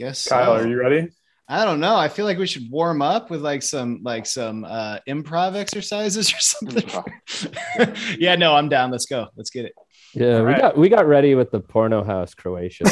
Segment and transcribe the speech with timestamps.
[0.00, 0.64] Guess Kyle, so.
[0.64, 1.08] are you ready?
[1.46, 1.94] I don't know.
[1.94, 6.32] I feel like we should warm up with like some like some uh improv exercises
[6.32, 7.94] or something.
[8.18, 8.90] yeah, no, I'm down.
[8.90, 9.26] Let's go.
[9.36, 9.72] Let's get it.
[10.14, 10.60] Yeah, All we right.
[10.62, 12.84] got we got ready with the porno house Croatia.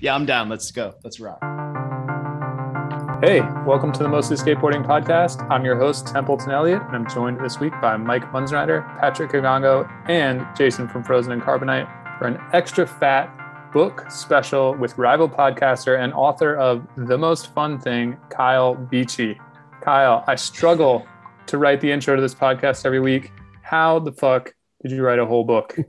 [0.00, 0.48] yeah, I'm down.
[0.48, 0.94] Let's go.
[1.04, 1.40] Let's rock.
[3.20, 5.44] Hey, welcome to the Mostly Skateboarding Podcast.
[5.50, 9.90] I'm your host, Templeton Elliott, and I'm joined this week by Mike Munzenrieder, Patrick Kigongo,
[10.08, 16.02] and Jason from Frozen and Carbonite for an extra fat book special with rival podcaster
[16.02, 19.38] and author of The Most Fun Thing, Kyle Beachy.
[19.82, 21.06] Kyle, I struggle
[21.46, 23.30] to write the intro to this podcast every week.
[23.62, 24.52] How the fuck
[24.82, 25.76] did you write a whole book?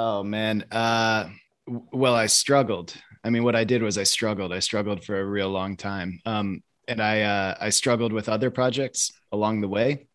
[0.00, 0.64] Oh man.
[0.70, 1.28] Uh
[1.66, 2.94] well, I struggled.
[3.24, 4.52] I mean, what I did was I struggled.
[4.52, 6.20] I struggled for a real long time.
[6.24, 10.06] Um and I uh I struggled with other projects along the way.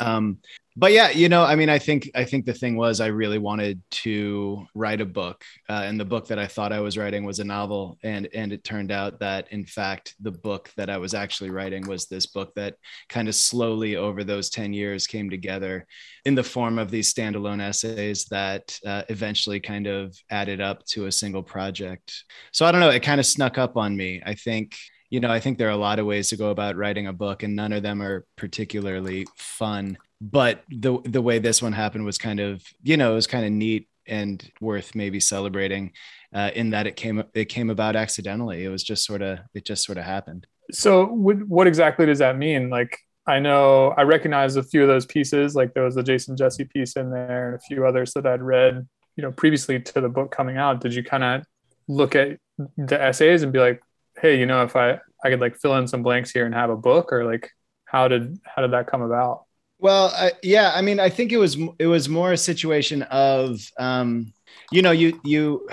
[0.00, 0.38] Um
[0.76, 3.38] but yeah, you know, I mean, I think I think the thing was I really
[3.38, 7.24] wanted to write a book, uh, and the book that I thought I was writing
[7.24, 10.96] was a novel, and and it turned out that in fact the book that I
[10.96, 12.76] was actually writing was this book that
[13.08, 15.86] kind of slowly over those ten years came together
[16.24, 21.06] in the form of these standalone essays that uh, eventually kind of added up to
[21.06, 22.24] a single project.
[22.52, 24.22] So I don't know, it kind of snuck up on me.
[24.24, 24.76] I think
[25.10, 27.12] you know, I think there are a lot of ways to go about writing a
[27.12, 29.98] book, and none of them are particularly fun.
[30.20, 33.44] But the the way this one happened was kind of, you know, it was kind
[33.44, 35.92] of neat and worth maybe celebrating,
[36.34, 38.64] uh, in that it came it came about accidentally.
[38.64, 40.46] It was just sort of it just sort of happened.
[40.72, 42.70] So, what, what exactly does that mean?
[42.70, 45.56] Like, I know I recognize a few of those pieces.
[45.56, 48.42] Like, there was a Jason Jessee piece in there, and a few others that I'd
[48.42, 48.86] read,
[49.16, 50.80] you know, previously to the book coming out.
[50.80, 51.42] Did you kind of
[51.88, 52.38] look at
[52.76, 53.82] the essays and be like,
[54.20, 56.70] "Hey, you know, if I I could like fill in some blanks here and have
[56.70, 57.50] a book," or like,
[57.84, 59.44] how did how did that come about?
[59.78, 63.60] Well, I, yeah, I mean, I think it was it was more a situation of,
[63.78, 64.32] um,
[64.70, 65.68] you know, you you,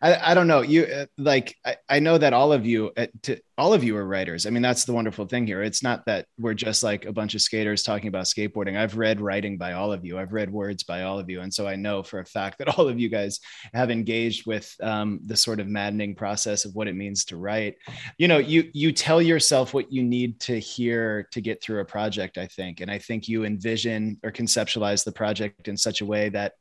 [0.00, 3.06] I, I don't know, you uh, like I, I know that all of you, uh,
[3.22, 4.46] to, all of you are writers.
[4.46, 5.62] I mean, that's the wonderful thing here.
[5.62, 8.78] It's not that we're just like a bunch of skaters talking about skateboarding.
[8.78, 10.18] I've read writing by all of you.
[10.18, 12.68] I've read words by all of you, and so I know for a fact that
[12.78, 13.40] all of you guys
[13.74, 17.76] have engaged with um, the sort of maddening process of what it means to write
[18.18, 21.84] you know you you tell yourself what you need to hear to get through a
[21.84, 26.06] project i think and i think you envision or conceptualize the project in such a
[26.06, 26.52] way that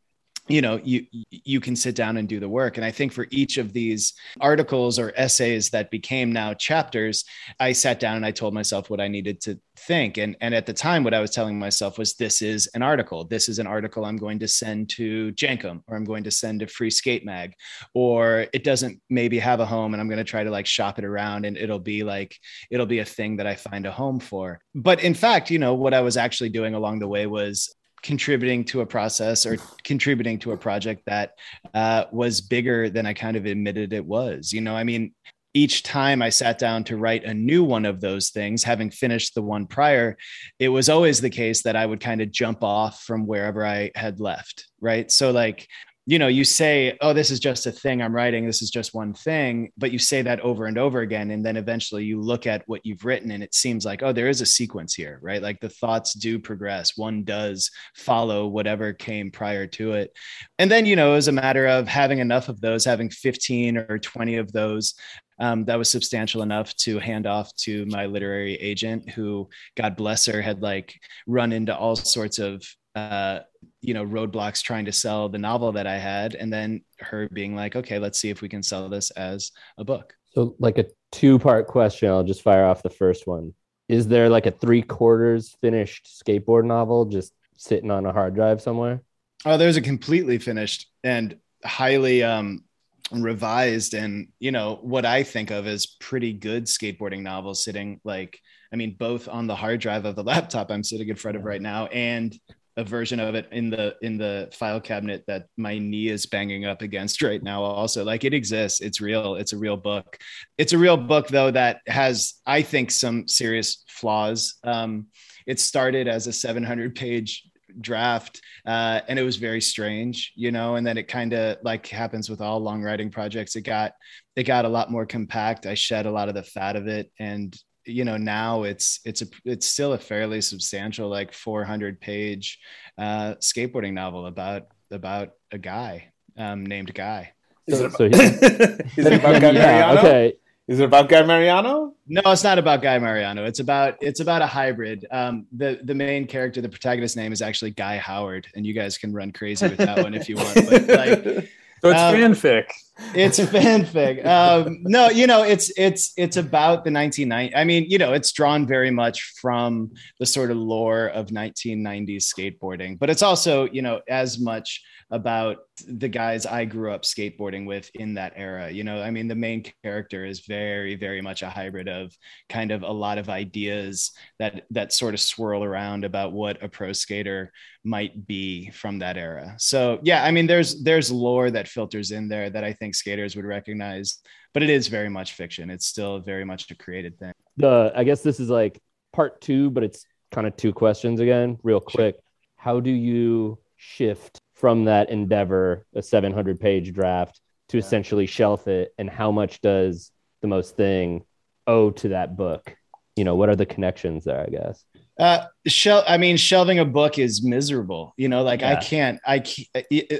[0.47, 2.77] you know you you can sit down and do the work.
[2.77, 7.25] And i think for each of these articles or essays that became now chapters
[7.59, 10.17] i sat down and i told myself what i needed to think.
[10.17, 13.25] And and at the time what i was telling myself was this is an article.
[13.25, 16.61] This is an article i'm going to send to Jenkem or i'm going to send
[16.61, 17.53] to free skate mag
[17.93, 20.99] or it doesn't maybe have a home and i'm going to try to like shop
[20.99, 22.37] it around and it'll be like
[22.71, 24.59] it'll be a thing that i find a home for.
[24.73, 27.75] But in fact you know what i was actually doing along the way was
[28.07, 31.33] contributing to a process or contributing to a project that
[31.73, 34.53] uh, was bigger than I kind of admitted it was.
[34.53, 35.13] You know, I mean,
[35.53, 39.35] each time I sat down to write a new one of those things, having finished
[39.35, 40.15] the one prior,
[40.57, 43.91] it was always the case that I would kind of jump off from wherever I
[43.93, 44.67] had left.
[44.79, 45.11] Right.
[45.11, 45.67] So, like,
[46.09, 48.93] you know, you say, oh, this is just a thing I'm writing, this is just
[48.93, 51.31] one thing, but you say that over and over again.
[51.31, 54.29] And then eventually you look at what you've written and it seems like, oh, there
[54.29, 55.41] is a sequence here, right?
[55.41, 56.95] Like the thoughts do progress.
[56.95, 60.15] One does follow whatever came prior to it.
[60.57, 63.75] And then, you know, it was a matter of having enough of those, having 15
[63.77, 64.93] or 20 of those
[65.39, 70.25] um, that was substantial enough to hand off to my literary agent, who, God bless
[70.27, 70.97] her, had like
[71.27, 72.63] run into all sorts of
[72.95, 73.41] uh,
[73.87, 77.55] you know roadblocks trying to sell the novel that I had, and then her being
[77.55, 80.85] like, "Okay, let's see if we can sell this as a book." so, like a
[81.11, 82.09] two-part question.
[82.09, 83.55] I'll just fire off the first one.
[83.89, 89.01] Is there like a three-quarters finished skateboard novel just sitting on a hard drive somewhere?
[89.45, 92.65] Oh, there's a completely finished and highly um,
[93.11, 98.39] revised, and you know what I think of as pretty good skateboarding novels sitting like,
[98.71, 101.45] I mean, both on the hard drive of the laptop I'm sitting in front of
[101.45, 102.37] right now, and
[102.77, 106.65] a version of it in the in the file cabinet that my knee is banging
[106.65, 108.05] up against right now also.
[108.05, 108.79] Like it exists.
[108.79, 109.35] It's real.
[109.35, 110.17] It's a real book.
[110.57, 114.55] It's a real book though that has i think some serious flaws.
[114.63, 115.07] Um,
[115.47, 117.43] it started as a 700 page
[117.79, 121.85] draft uh, and it was very strange you know and then it kind of like
[121.85, 123.55] happens with all long writing projects.
[123.55, 123.93] It got
[124.35, 125.65] it got a lot more compact.
[125.65, 127.57] I shed a lot of the fat of it and
[127.87, 132.59] you know now it's it's a it's still a fairly substantial like 400 page
[132.97, 137.33] uh skateboarding novel about about a guy um named guy
[137.67, 139.61] Is it, So is it about Guy yeah,
[139.93, 139.99] Mariano?
[139.99, 140.33] okay.
[140.67, 141.93] Is it about Guy Mariano?
[142.09, 145.93] no it's not about guy mariano it's about it's about a hybrid um the the
[145.93, 149.67] main character the protagonist name is actually guy howard and you guys can run crazy
[149.67, 151.23] with that one if you want but like
[151.81, 152.65] So it's Um, fanfic.
[153.13, 154.25] It's fanfic.
[154.37, 157.53] Um, no, you know, it's it's it's about the 1990s.
[157.55, 162.25] I mean, you know, it's drawn very much from the sort of lore of 1990s
[162.25, 165.57] skateboarding, but it's also, you know, as much about
[165.87, 168.69] the guys I grew up skateboarding with in that era.
[168.69, 172.11] You know, I mean, the main character is very, very much a hybrid of
[172.49, 176.67] kind of a lot of ideas that that sort of swirl around about what a
[176.67, 177.51] pro skater
[177.85, 179.55] might be from that era.
[179.57, 183.35] So yeah, I mean, there's there's lore that filters in there that I think skaters
[183.35, 184.19] would recognize,
[184.53, 185.69] but it is very much fiction.
[185.69, 187.33] It's still very much a created thing.
[187.57, 188.79] The I guess this is like
[189.13, 192.15] part two, but it's kind of two questions again, real quick.
[192.55, 197.39] How do you shift from that endeavor, a 700 page draft,
[197.69, 197.83] to Yeah.
[197.83, 198.93] essentially shelf it?
[198.97, 200.11] And how much does
[200.41, 201.23] the most thing
[201.65, 202.75] owe to that book?
[203.15, 204.41] You know, what are the connections there?
[204.41, 204.83] I guess.
[205.19, 208.13] Uh, shel- I mean, shelving a book is miserable.
[208.17, 209.19] You know, like I can't.
[209.25, 209.43] I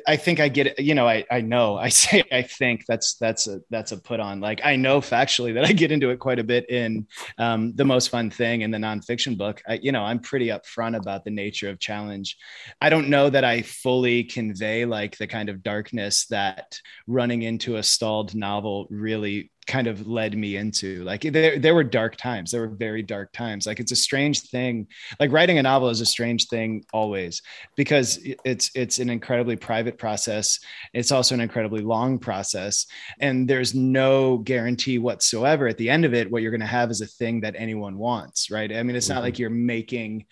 [0.08, 0.80] I think I get it.
[0.80, 1.78] You know, I I know.
[1.78, 4.40] I say I think that's that's a that's a put on.
[4.40, 7.08] Like I know factually that I get into it quite a bit in
[7.38, 9.62] um, the most fun thing in the nonfiction book.
[9.68, 12.38] I, you know, I'm pretty upfront about the nature of challenge.
[12.82, 17.78] I don't know that I fully convey like the kind of darkness that running into
[17.78, 22.52] a stalled novel really kind of led me into like there, there were dark times
[22.52, 23.68] there were very dark times.
[23.68, 24.88] Like it's a strange thing
[25.20, 27.42] like writing a novel is a strange thing always
[27.76, 30.60] because it's it's an incredibly private process.
[30.94, 32.86] It's also an incredibly long process
[33.20, 36.90] and there's no guarantee whatsoever at the end of it what you're going to have
[36.90, 38.72] is a thing that anyone wants right?
[38.72, 39.24] I mean it's not Mhm.
[39.24, 40.26] like you're making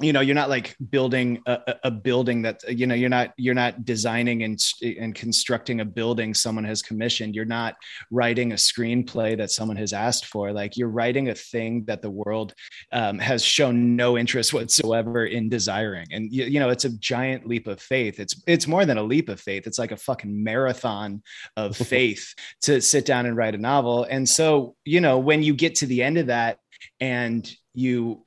[0.00, 3.54] you know you're not like building a, a- building that you know you're not you're
[3.54, 7.34] not designing and and constructing a building someone has commissioned.
[7.34, 7.76] You're not
[8.10, 10.52] writing a screenplay that someone has asked for.
[10.52, 12.52] Like you're writing a thing that the world
[12.92, 16.06] um, has shown no interest whatsoever in desiring.
[16.10, 18.20] And you, you know it's a giant leap of faith.
[18.20, 19.66] It's it's more than a leap of faith.
[19.66, 21.22] It's like a fucking marathon
[21.56, 24.04] of faith to sit down and write a novel.
[24.04, 26.58] And so you know when you get to the end of that
[27.00, 28.25] and you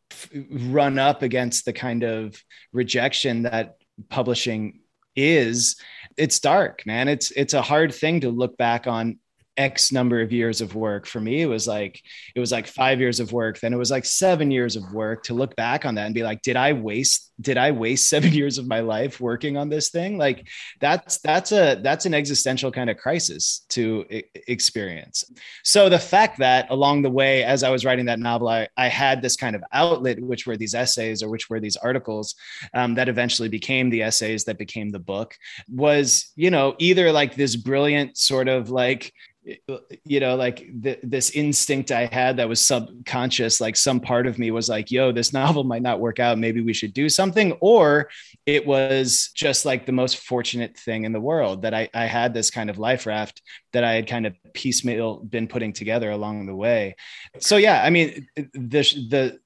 [0.51, 2.41] run up against the kind of
[2.73, 3.77] rejection that
[4.09, 4.81] publishing
[5.15, 5.75] is
[6.17, 7.07] it's dark man.
[7.07, 9.19] It's it's a hard thing to look back on
[9.59, 12.01] x number of years of work for me it was like
[12.33, 15.23] it was like 5 years of work then it was like 7 years of work
[15.23, 18.31] to look back on that and be like did i waste did i waste 7
[18.33, 20.17] years of my life working on this thing?
[20.17, 20.47] Like
[20.79, 25.23] that's that's a that's an existential kind of crisis to e- experience.
[25.63, 28.87] So the fact that along the way as i was writing that novel i, I
[28.87, 32.35] had this kind of outlet which were these essays or which were these articles
[32.73, 35.35] um, that eventually became the essays that became the book
[35.67, 39.13] was you know either like this brilliant sort of like
[40.05, 44.37] you know like th- this instinct i had that was subconscious like some part of
[44.37, 47.53] me was like yo this novel might not work out maybe we should do something
[47.61, 48.09] or
[48.45, 52.33] it was just like the most fortunate thing in the world that I, I had
[52.33, 53.41] this kind of life raft
[53.73, 56.95] that I had kind of piecemeal been putting together along the way.
[57.37, 58.49] So yeah, I mean, the
[59.09, 59.39] the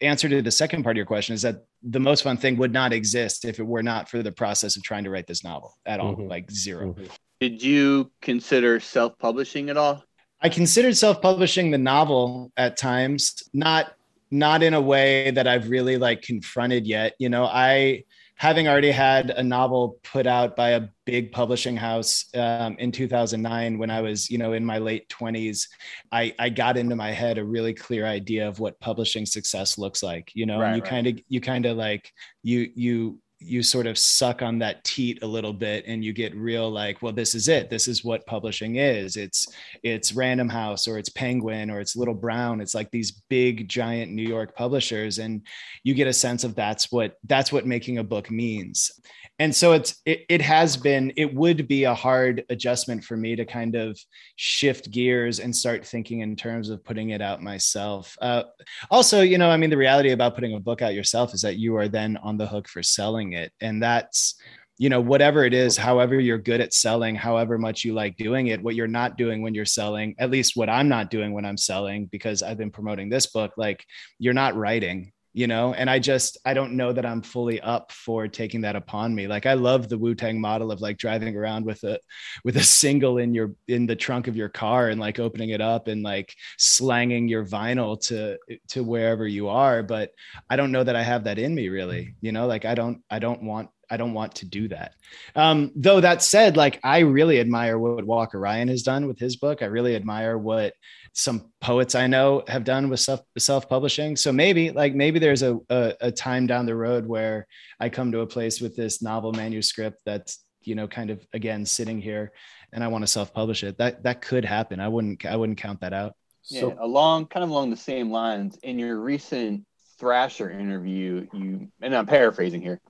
[0.00, 2.72] answer to the second part of your question is that the most fun thing would
[2.72, 5.76] not exist if it were not for the process of trying to write this novel
[5.86, 6.28] at all, Mhm.
[6.28, 7.08] like 0 Mhm.
[7.40, 10.04] Did you consider self-publishing at all?
[10.40, 13.92] I considered self-publishing the novel at times, not
[14.30, 17.14] not in a way that I've really like confronted yet.
[17.18, 18.04] You know, I
[18.38, 23.78] having already had a novel put out by a big publishing house um, in 2009
[23.78, 25.66] when I was, you know, in my late 20s,
[26.12, 30.04] I, I got into my head a really clear idea of what publishing success looks
[30.04, 30.30] like.
[30.34, 30.90] You know, Right, and you right.
[30.90, 32.12] kind of you kind of like
[32.42, 36.34] you you you sort of suck on that teat a little bit and you get
[36.34, 37.70] real like well this is it.
[37.70, 39.16] This is what publishing is.
[39.16, 39.48] It's
[39.82, 42.60] it's random house or it's penguin or it's little brown.
[42.60, 45.18] It's like these big giant new york publishers.
[45.18, 45.42] And
[45.84, 48.90] you get a sense of that's what that's what making a book means
[49.38, 53.36] and so it's it, it has been it would be a hard adjustment for me
[53.36, 53.98] to kind of
[54.36, 58.16] shift gears and start thinking in terms of putting it out myself.
[58.20, 58.44] Uh,
[58.90, 61.56] also you know i mean the reality about putting a book out yourself is that
[61.56, 63.52] you are then on the hook for selling it.
[63.60, 64.34] And that's
[64.78, 68.46] you know whatever it is however you're good at selling however much you like doing
[68.46, 71.44] it what you're not doing when you're selling at least what i'm not doing when
[71.44, 73.84] i'm selling because i've been promoting this book like
[74.20, 75.72] you're not writing you know?
[75.72, 79.28] And i just i don't know that i'm fully up for taking that upon me.
[79.28, 82.00] Like i love the wu-tang model of like driving around with a
[82.44, 85.60] with a single in your in the trunk of your car and like opening it
[85.60, 88.36] up and like slanging your vinyl to
[88.68, 89.84] to wherever you are.
[89.84, 90.10] But
[90.50, 92.14] i don't know that i have that in me really.
[92.20, 94.92] You know like i don't i don't want I don't want to do that.
[95.34, 99.36] Um, though that said, like I really admire what Walker Ryan has done with his
[99.36, 99.62] book.
[99.62, 100.74] I really admire what
[101.12, 104.16] some poets I know have done with self self publishing.
[104.16, 107.46] So maybe like maybe there's a, a a time down the road where
[107.80, 111.64] I come to a place with this novel manuscript that's you know, kind of again
[111.64, 112.32] sitting here
[112.72, 113.78] and I want to self-publish it.
[113.78, 114.80] That that could happen.
[114.80, 116.14] I wouldn't I wouldn't count that out.
[116.50, 119.64] Yeah, along kind of along the same lines, in your recent
[119.98, 122.80] Thrasher interview, you and I'm paraphrasing here,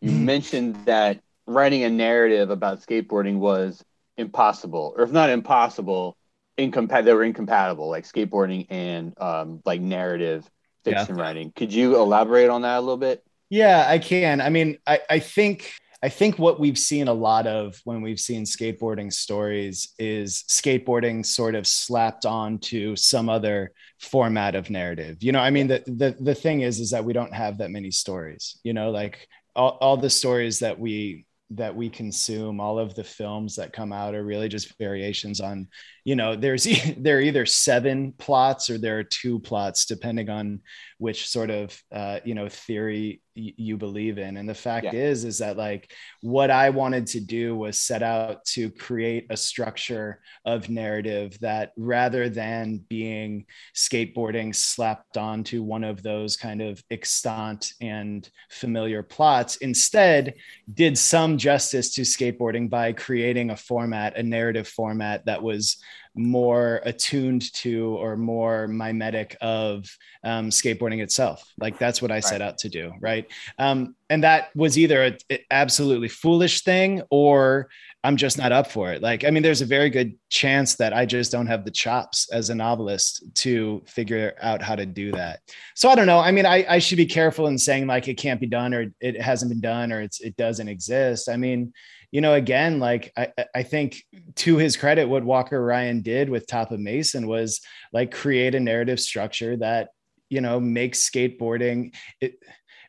[0.00, 0.24] you Mhm.
[0.24, 3.82] mentioned that writing a narrative about skateboarding was
[4.16, 6.16] impossible, or if not impossible,
[6.58, 10.44] incompat they were incompatible, like skateboarding and um, like narrative
[10.84, 10.98] Yeah.
[10.98, 11.52] fiction writing.
[11.54, 13.22] Could you elaborate on that a little bit?
[13.50, 14.40] Yeah, I can.
[14.40, 15.72] I mean, I, I think
[16.02, 21.24] I think what we've seen a lot of when we've seen skateboarding stories is skateboarding
[21.24, 25.22] sort of slapped onto some other format of narrative.
[25.22, 27.70] You know, I mean, the the the thing is is that we don't have that
[27.70, 28.58] many stories.
[28.64, 33.02] You know, like all, all the stories that we that we consume, all of the
[33.02, 35.66] films that come out are really just variations on,
[36.08, 36.64] you know, there's
[36.96, 40.60] there are either seven plots or there are two plots, depending on
[40.96, 44.38] which sort of uh, you know theory y- you believe in.
[44.38, 44.94] And the fact Yeah.
[45.10, 49.36] is, is that like what I wanted to do was set out to create a
[49.36, 53.44] structure of narrative that rather than being
[53.76, 60.34] skateboarding slapped onto one of those kind of extant and familiar plots, instead
[60.72, 65.76] did some justice to skateboarding by creating a format, a narrative format that was
[66.18, 69.88] more attuned to or more mimetic of
[70.24, 71.52] um, skateboarding itself.
[71.58, 73.26] Like that's what I set out to do, right?
[73.58, 77.68] Um, and that was either an absolutely foolish thing or
[78.04, 79.02] I'm just not up for it.
[79.02, 82.30] Like, I mean, there's a very good chance that I just don't have the chops
[82.32, 85.40] as a novelist to figure out how to do that.
[85.74, 86.20] So I don't know.
[86.20, 88.86] I mean, I, I should be careful in saying like it can't be done or
[89.00, 91.28] it hasn't been done or it's it doesn't exist.
[91.28, 91.72] I mean,
[92.10, 94.02] you know, again, like I, I think
[94.36, 97.60] to his credit, what Walker Ryan did with Top of Mason was
[97.92, 99.90] like create a narrative structure that,
[100.30, 102.34] you know, makes skateboarding it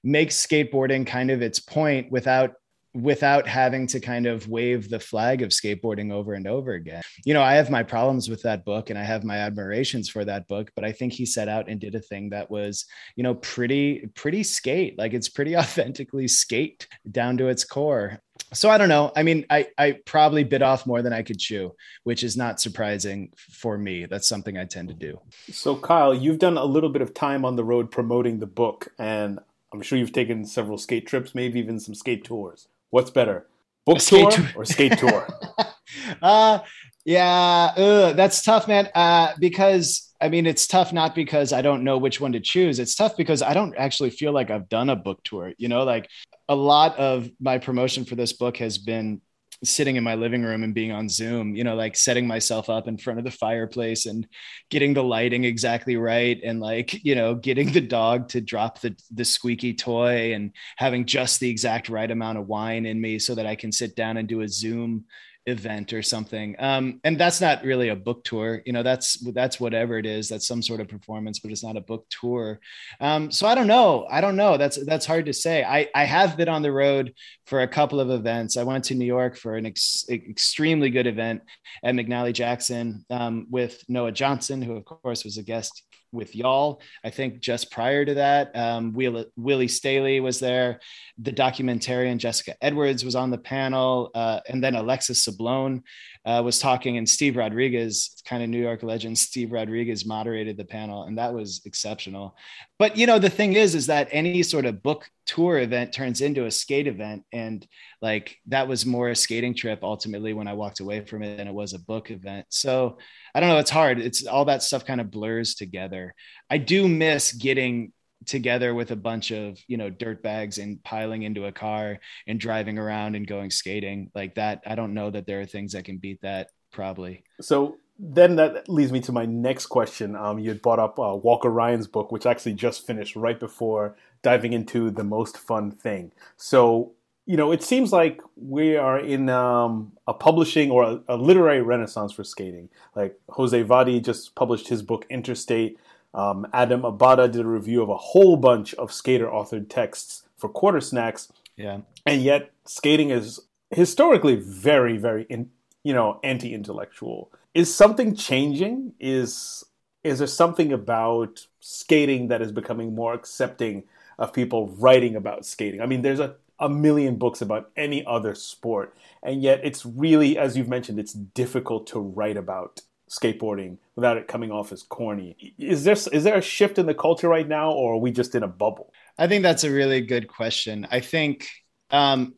[0.03, 2.53] makes skateboarding kind of its point without
[2.93, 7.03] without having to kind of wave the flag of skateboarding over and over again.
[7.23, 10.25] You know, I have my problems with that book and I have my admirations for
[10.25, 12.85] that book, but I think he set out and did a thing that was,
[13.15, 14.97] you know, pretty pretty skate.
[14.97, 18.21] Like it's pretty authentically skate down to its core.
[18.53, 19.11] So I don't know.
[19.15, 22.59] I mean, I I probably bit off more than I could chew, which is not
[22.59, 24.05] surprising for me.
[24.05, 25.19] That's something I tend to do.
[25.51, 28.87] So, Kyle, you've done a little bit of time on the road promoting the book,
[28.97, 29.39] and
[29.73, 32.67] I'm sure you've taken several skate trips, maybe even some skate tours.
[32.89, 33.47] What's better,
[33.85, 34.61] book skate tour tour.
[34.61, 35.27] or skate tour?
[36.21, 36.59] uh
[37.05, 41.83] yeah ugh, that's tough man uh because i mean it's tough not because i don't
[41.83, 44.89] know which one to choose it's tough because i don't actually feel like i've done
[44.89, 46.09] a book tour you know like
[46.49, 49.21] a lot of my promotion for this book has been
[49.63, 52.87] sitting in my living room and being on zoom you know like setting myself up
[52.87, 54.25] in front of the fireplace and
[54.69, 58.95] getting the lighting exactly right and like you know getting the dog to drop the
[59.11, 63.35] the squeaky toy and having just the exact right amount of wine in me so
[63.35, 65.03] that i can sit down and do a zoom
[65.45, 66.55] event or something.
[66.59, 70.29] Um, and that's not really a book tour you know that's that's whatever it is
[70.29, 72.59] that's some sort of performance but it's not a book tour.
[72.99, 75.63] Um, so i don't know i don't know that's that's hard to say.
[75.63, 77.13] I i have been on the road
[77.45, 78.57] for a couple of events.
[78.57, 81.41] I went to new york for an ex- extremely good event
[81.83, 86.81] at mcnally jackson um, with noah johnson who of course was a guest with y'all.
[87.03, 90.79] I think just prior to that, um, Will, Willy Staley was there.
[91.17, 95.83] The documentarian Jessica Edwards was on the panel, uh, and then Alexis Sablone
[96.25, 100.65] uh, was talking, and Steve Rodriguez, kind of New York legend, Steve Rodriguez moderated the
[100.65, 102.35] panel, and that was exceptional.
[102.77, 106.21] But you know, the thing is, is that any sort of book tour event turns
[106.21, 107.65] into a skate event, and
[108.01, 111.47] like that was more a skating trip ultimately when I walked away from it than
[111.47, 112.47] it was a book event.
[112.49, 112.97] So
[113.33, 113.59] I don't know.
[113.59, 113.99] It's hard.
[113.99, 116.13] It's all that stuff kind of blurs together.
[116.49, 117.93] I do miss getting
[118.25, 122.39] together with a bunch of you know dirt bags and piling into a car and
[122.39, 124.61] driving around and going skating like that.
[124.65, 126.49] I don't know that there are things that can beat that.
[126.71, 127.23] Probably.
[127.41, 130.15] So then that leads me to my next question.
[130.15, 133.97] Um, you had brought up uh, Walker Ryan's book, which actually just finished right before
[134.21, 136.11] diving into the most fun thing.
[136.37, 136.93] So
[137.29, 141.61] you know, it seems like we are in um, a publishing or a, a, literary
[141.61, 142.69] renaissance for skating.
[142.95, 145.77] Like Jose Vadi just published his book Interstate.
[146.15, 150.49] Um, Adam Abada did a review of a whole bunch of skater authored texts for
[150.49, 151.29] Quartersnacks.
[151.55, 151.81] Yeah.
[152.03, 155.51] And yet, skating is historically very, very, in,
[155.83, 157.31] you know, anti-intellectual.
[157.53, 158.93] Is something changing?
[158.99, 159.63] Is
[160.03, 163.83] is there something about skating that is becoming more accepting
[164.17, 165.79] of people writing about skating?
[165.79, 168.95] I mean, there's a a million books about any other sport.
[169.23, 174.27] And yet it's really, as you've mentioned, it's difficult to write about skateboarding without it
[174.27, 175.53] coming off as corny.
[175.57, 178.35] Is there is there a shift in the culture right now or are we just
[178.35, 178.93] in a bubble?
[179.17, 180.87] I think that's a really good question.
[180.91, 181.47] I think
[181.89, 182.35] um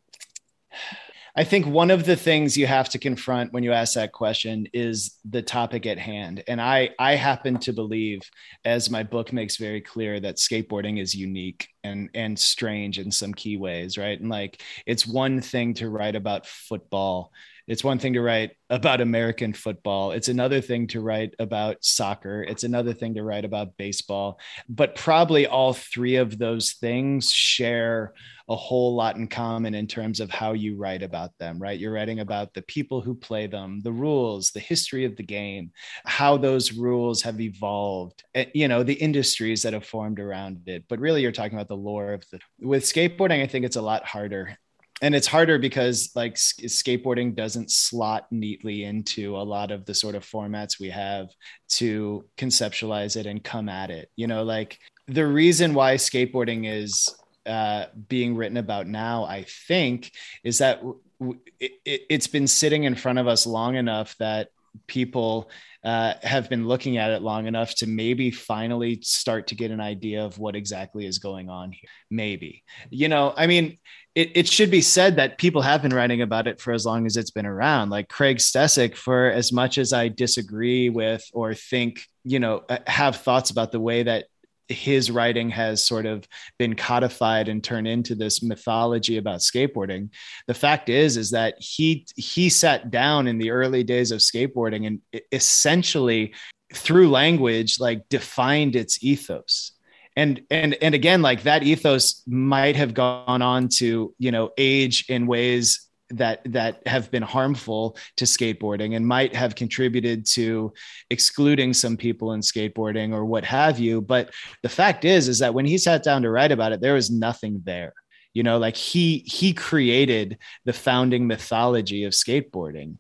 [1.36, 4.68] I think one of the things you have to confront when you ask that question
[4.74, 6.44] is the topic at hand.
[6.48, 8.22] And I, I happen to believe,
[8.66, 13.34] as my book makes very clear, that skateboarding is unique and, and strange in some
[13.34, 14.20] key ways, right?
[14.20, 17.32] And like it's one thing to write about football
[17.72, 20.12] it's one thing to write about American football.
[20.12, 22.44] It's another thing to write about soccer.
[22.44, 24.42] It's another thing to write about baseball.
[24.68, 28.14] But probably all three of those things share
[28.50, 31.80] a whole lot in common in terms of how you write about them, right?
[31.80, 35.72] You're writing about the people who play them, the rules, the history of the game,
[36.04, 40.84] how those rules have evolved, eh, you know, the industries that have formed around it.
[40.90, 42.42] But really, you're talking about the lore of the.
[42.60, 44.58] With skateboarding, I think it's a lot harder
[45.02, 50.16] and it's harder because like skateboarding doesn't slot neatly into a lot of the sort
[50.16, 51.30] of formats we have
[51.68, 54.78] to conceptualize it and come at it you know like
[55.08, 57.14] the reason why skateboarding is
[57.46, 60.12] uh, being written about now i think
[60.44, 60.82] is that
[61.20, 64.50] w- it, it's been sitting in front of us long enough that
[64.88, 65.50] people
[65.84, 69.82] uh, have been looking at it long enough to maybe finally start to get an
[69.82, 71.90] idea of what exactly is going on here.
[72.10, 73.80] Maybe, you know, I mean,
[74.14, 77.06] it, it should be said that people have been writing about it for as long
[77.06, 77.90] as it's been around.
[77.90, 82.80] Like Craig Stecyk, for as much as I disagree with or think, you know, uh,
[82.88, 84.26] have thoughts about the way that
[84.68, 86.28] his writing has sort of
[86.58, 90.10] been codified and turned into this mythology about skateboarding
[90.48, 94.88] the fact is is that he he sat down in the early days of skateboarding
[94.88, 95.02] and
[95.32, 96.34] essentially
[96.74, 99.74] through language like defined its ethos
[100.16, 105.06] and and and again like that ethos might have gone on to you know age
[105.08, 110.74] in ways that that have been harmful to skateboarding and might have contributed to
[111.10, 114.02] excluding some people in skateboarding or what have you.
[114.02, 116.94] But the fact is is that when he sat down to write about it there
[116.94, 117.94] was nothing there.
[118.34, 122.98] You know like he he created the founding mythology of skateboarding.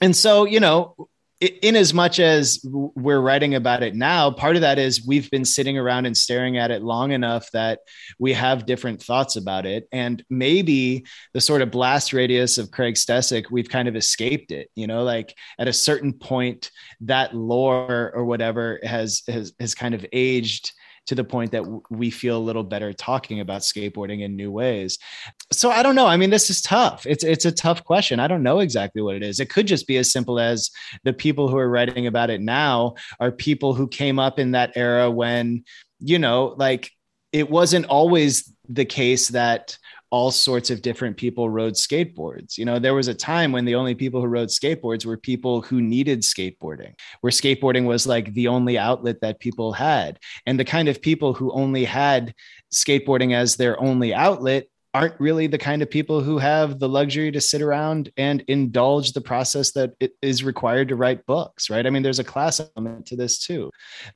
[0.00, 1.08] And so you know
[1.40, 5.46] in as much as we're writing about it now, part of that is we've been
[5.46, 7.80] sitting around and staring at it long enough that
[8.18, 9.88] we have different thoughts about it.
[9.90, 14.70] And maybe the sort of blast radius of Craig Stecyk, we've kind of escaped it,
[14.74, 19.94] you know, like at a certain point, that lore or whatever has, has, has kind
[19.94, 20.72] of aged
[21.06, 24.98] to the point that we feel a little better talking about skateboarding in new ways.
[25.52, 26.06] So I don't know.
[26.06, 27.06] I mean, this is tough.
[27.06, 28.20] It's it's a tough question.
[28.20, 29.40] I don't know exactly what it is.
[29.40, 30.70] It could just be as simple as
[31.04, 34.72] the people who are writing about it now are people who came up in that
[34.76, 35.64] era when,
[35.98, 36.90] you know, like
[37.32, 39.78] it wasn't always the case that
[40.10, 42.58] all sorts of different people rode skateboards.
[42.58, 45.62] You know, there was a time when the only people who rode skateboards were people
[45.62, 50.18] who needed skateboarding, where skateboarding was like the only outlet that people had.
[50.46, 52.34] And the kind of people who only had
[52.72, 57.30] skateboarding as their only outlet aren't really the kind of people who have the luxury
[57.30, 61.86] to sit around and indulge the process that it is required to write books right?
[61.86, 63.70] I mean there's a class element to this too.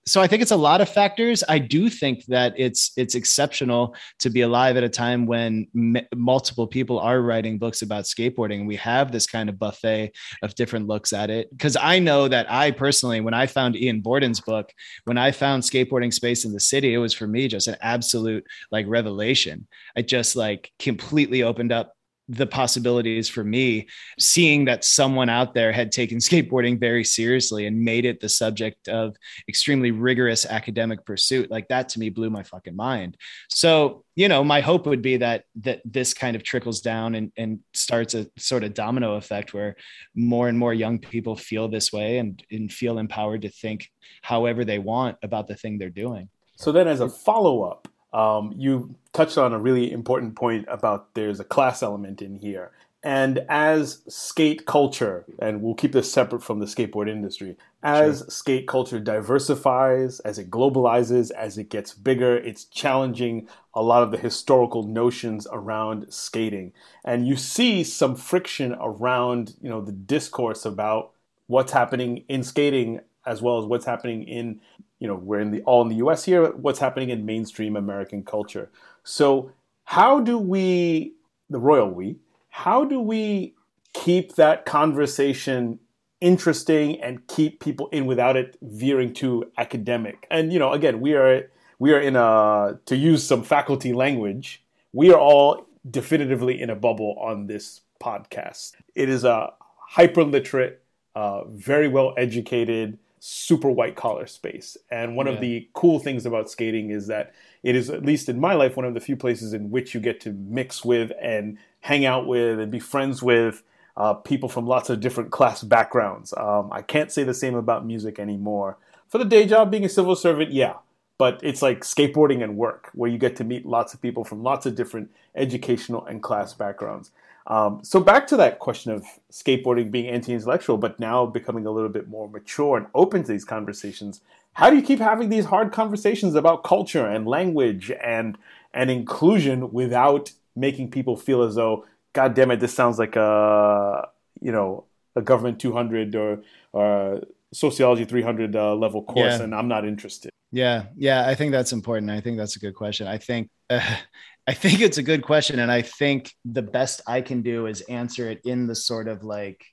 [0.07, 1.45] So i think it's a lot of factors.
[1.49, 6.07] I do think that it's it's exceptional to be alive at a time when m-
[6.15, 10.89] multiple people are writing books about skateboarding we have this kind of buffet of different
[10.89, 11.51] looks at it.
[11.51, 14.73] Because i know that i personally when i found Iain Borden's book
[15.05, 18.45] when i found skateboarding space in the city it was for me just an absolute
[18.71, 19.67] like revelation.
[19.97, 21.92] I just like like completely opened up
[22.27, 23.87] the possibilities for me
[24.18, 28.88] seeing that someone out there had taken skateboarding very seriously and made it the subject
[28.88, 29.14] of
[29.46, 33.18] extremely rigorous academic pursuit like that to me blew my fucking mind.
[33.50, 37.31] So you know my hope would be that that this kind of trickles down and,
[37.37, 39.77] and starts a sort of domino effect where
[40.14, 43.90] more and more young people feel this way and, and feel empowered to think
[44.22, 46.31] however they want about the thing they're doing.
[46.57, 51.40] So then as a follow-up um, you touched on a really important point about there's
[51.40, 52.70] a class element in here.
[53.03, 58.31] And as skate culture, and we'll keep this separate from the skateboard industry, as sure.
[58.31, 64.11] skate culture diversifies, as it globalizes, as it gets bigger, it's challenging a lot of
[64.11, 66.72] the historical notions around skating.
[67.05, 71.11] And you see some friction around, you know, the discourse about
[71.46, 74.61] what's happening in skating as well as what's happening in
[75.05, 78.25] you know we're in the all in the US here what's happening in mainstream American
[78.25, 78.71] culture.
[79.03, 79.53] So
[79.85, 81.12] how do we
[81.51, 82.17] the royal we
[82.49, 83.55] how do we
[83.93, 85.79] keep that conversation
[86.23, 90.27] interesting and keep people in without it veering too academic?
[90.31, 94.64] And you know again we are we are in a to use some faculty language
[94.95, 98.73] we are all definitively in a bubble on this podcast.
[98.95, 99.53] It is a
[99.87, 100.83] hyper literate
[101.14, 104.77] uh, very well educated super white collar space.
[104.91, 105.33] And one yeah.
[105.33, 107.33] of the cool things about skating is that
[107.63, 110.01] it is, at least in my life, one of the few places in which you
[110.01, 113.63] get to mix with and hang out with and be friends with
[113.97, 116.35] uh, people from lots of different class backgrounds.
[116.37, 118.77] Um, I can't say the same about music anymore.
[119.09, 120.75] For the day job, being a civil servant, yeah,
[121.17, 124.43] but it's like skateboarding and work, where you get to meet lots of people from
[124.43, 127.11] lots of different educational and class backgrounds.
[127.46, 131.90] Um, so back to that question of skateboarding being anti-intellectual, but now becoming a little
[131.90, 134.20] bit more mature and open to these conversations.
[134.54, 138.38] How do you keep having these hard conversations about culture and language and
[138.72, 144.09] and inclusion without making people feel as though, God damn it, this sounds like a
[144.40, 144.85] you know
[145.16, 147.20] a government 200 or or
[147.52, 149.42] sociology 300 uh, level course, yeah.
[149.42, 150.30] and I'm not interested.
[150.50, 152.11] Yeah, yeah, I think that's important.
[152.11, 153.07] I think that's a good question.
[153.07, 153.96] I think uh,
[154.46, 157.80] I think it's a good question, and I think the best I can do is
[157.83, 159.64] answer it in the sort of like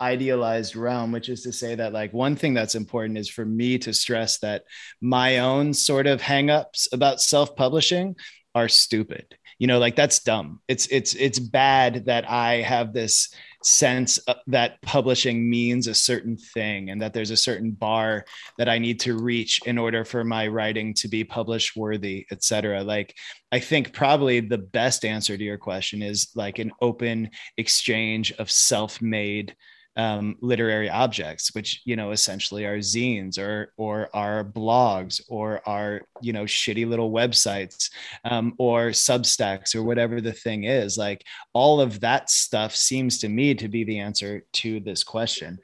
[0.00, 3.78] idealized realm, which is to say that like one thing that's important is for me
[3.78, 4.62] to stress that
[5.00, 8.16] my own sort of hangups about self-publishing
[8.54, 9.36] are stupid.
[9.58, 10.62] You know, like that's dumb.
[10.68, 16.36] It's it's it's bad that I have this sense uh, that publishing means a certain
[16.36, 18.24] thing and that there's a certain bar
[18.58, 22.82] that I need to reach in order for my writing to be published worthy, etc.
[22.82, 23.14] Like
[23.52, 28.50] I think probably the best answer to your question is like an open exchange of
[28.50, 29.54] self-made
[29.96, 36.02] um, literary objects, which you know essentially are zines or or our blogs or our
[36.20, 37.90] you know shitty little websites
[38.24, 40.96] um, or Substacks or whatever the thing is.
[40.96, 45.58] Like all of that stuff seems to me to be the answer to this question.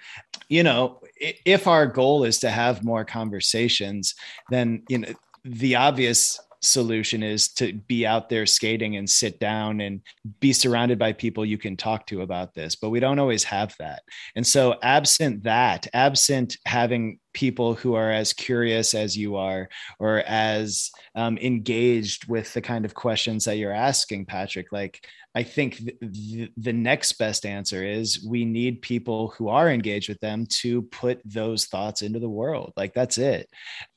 [0.48, 4.14] You know, if our goal is to have more conversations,
[4.50, 5.08] then you know
[5.44, 10.00] the obvious solution is to be out there skating and sit down and
[10.40, 13.74] be surrounded by people you can talk to about this but we don't always have
[13.78, 14.02] that.
[14.34, 19.68] And so absent that absent having people who are as curious as you are
[19.98, 25.42] or as um, engaged with the kind of questions that you're asking patrick like i
[25.42, 30.46] think th- the next best answer is we need people who are engaged with them
[30.46, 32.72] to put those thoughts into the world.
[32.76, 33.50] Like that's it.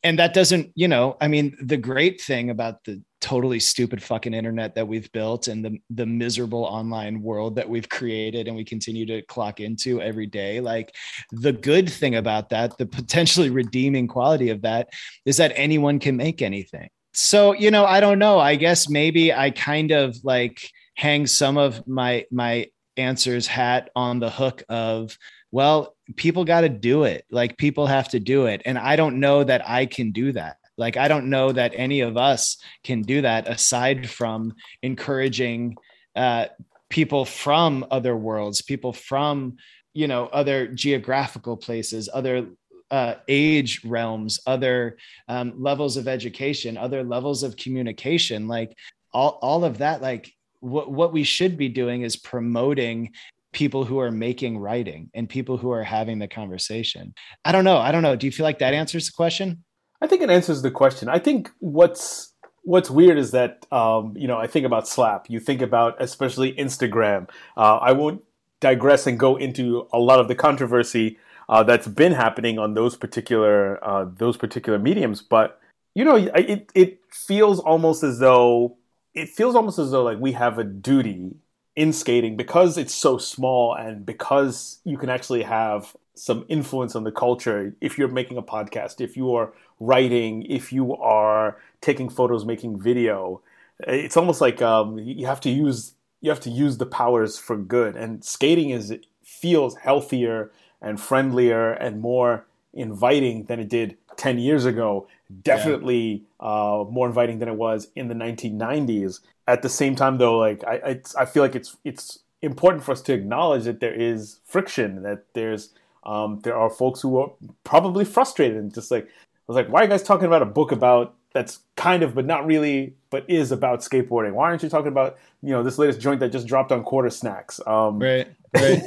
[0.04, 4.34] And that doesn't you know i mean the great thing about the totally stupid fucking
[4.34, 8.64] internet that we've built and the the miserable online world that we've created and we
[8.64, 10.62] continue to clock into every day.
[10.62, 10.96] Like
[11.32, 14.90] the good thing about that the potentially redeeming quality of that
[15.26, 16.90] is that anyone can make anything.
[17.14, 18.40] So you know i don't know.
[18.40, 24.20] I guess maybe i kind of like hang some of my my answers hat on
[24.20, 25.18] the hook of
[25.52, 27.26] well people got to do it.
[27.30, 28.62] Like people have to do it.
[28.66, 32.00] And i don't know that i can do that like, I don't know that any
[32.02, 35.76] of us can do that aside from encouraging
[36.16, 36.46] uh,
[36.90, 39.58] people from other worlds, people from,
[39.94, 42.48] you know, other geographical places, other
[42.92, 48.76] uh, age realms, other um, levels of education, other levels of communication, like
[49.14, 53.12] all, all of that, like what, what we should be doing is promoting
[53.52, 57.14] people who are making writing and people who are having the conversation.
[57.44, 57.78] I don't know.
[57.78, 58.16] I don't know.
[58.16, 59.64] Do you feel like that answers the question?
[60.02, 61.10] I think it answers the question.
[61.10, 62.34] I think what's
[62.64, 65.30] what's weird is that um, you know I think about Slap.
[65.30, 67.30] You think about especially Instagram.
[67.58, 68.24] Uh, I won't
[68.60, 72.96] digress and go into a lot of the controversy uh, that's been happening on those
[72.96, 75.60] particular uh, those particular mediums, but
[75.96, 78.78] you know it it feels almost as though
[79.14, 81.36] it feels almost as though like we have a duty
[81.80, 87.04] in skating because it's so small and because you can actually have some influence on
[87.06, 92.10] the culture if you're making a podcast if you are writing if you are taking
[92.10, 93.42] photos making video
[93.88, 97.58] it's almost like um, you have to use you have to use the powers for
[97.58, 97.96] good.
[97.96, 104.66] And skating is feels healthier and friendlier and more inviting than it did 10 years
[104.66, 105.08] ago.
[105.44, 106.48] Definitely yeah.
[106.48, 110.64] uh, more inviting than it was in the 1990s at the same time though like
[110.66, 114.40] I, I, I feel like it's it's important for us to acknowledge that there is
[114.46, 117.32] friction that there's um, there are folks who are
[117.64, 119.10] probably frustrated and just like, I
[119.48, 122.26] was like, why are you guys talking about a book about that's kind of, but
[122.26, 124.34] not really, but is about skateboarding?
[124.34, 127.66] Why aren't you talking about, you know, this latest joint that just dropped on Quartersnacks?
[127.68, 128.28] Um, right.
[128.52, 128.82] Right.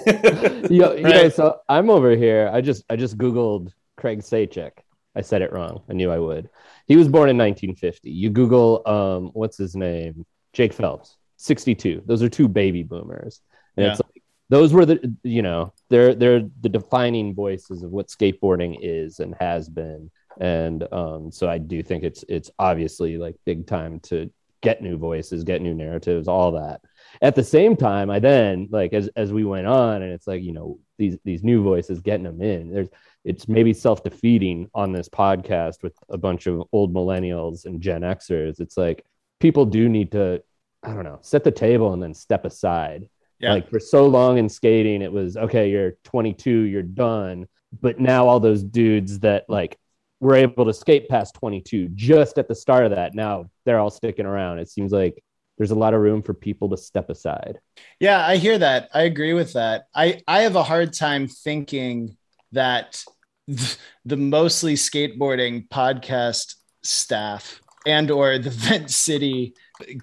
[0.72, 1.32] you, you right.
[1.32, 2.50] so I'm over here.
[2.52, 4.72] I just, I just Googled Craig Sachek.
[5.14, 5.82] I said it wrong.
[5.88, 6.50] I knew I would.
[6.88, 8.10] He was born in 1950.
[8.10, 10.26] You Google, um, what's his name?
[10.52, 12.02] Jake Phelps, 62.
[12.06, 13.40] Those are two baby boomers.
[13.76, 13.92] And yeah.
[13.92, 18.76] it's like, those were the you know they're they're the defining voices of what skateboarding
[18.82, 20.10] is and has been
[20.40, 24.30] and um, so i do think it's it's obviously like big time to
[24.62, 26.82] get new voices get new narratives all that
[27.22, 30.42] at the same time i then like as as we went on and it's like
[30.42, 32.88] you know these these new voices getting them in there's
[33.24, 38.60] it's maybe self-defeating on this podcast with a bunch of old millennials and gen xers
[38.60, 39.02] it's like
[39.42, 40.40] people do need to
[40.84, 43.08] I don't know, set the table and then step aside.
[43.38, 43.52] Yeah.
[43.52, 47.46] Like for so long in skating, it was okay, you're 22, you're done.
[47.80, 49.78] But now all those dudes that like
[50.20, 53.90] were able to skate past 22 just at the start of that, now they're all
[53.90, 54.58] sticking around.
[54.58, 55.22] It seems like
[55.56, 57.60] there's a lot of room for people to step aside.
[58.00, 58.90] Yeah, I hear that.
[58.94, 59.86] I agree with that.
[59.94, 62.16] I I have a hard time thinking
[62.52, 63.02] that
[63.48, 69.54] th- the mostly skateboarding podcast staff and or the Vent City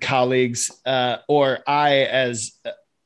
[0.02, 2.52] colleagues uh, or I as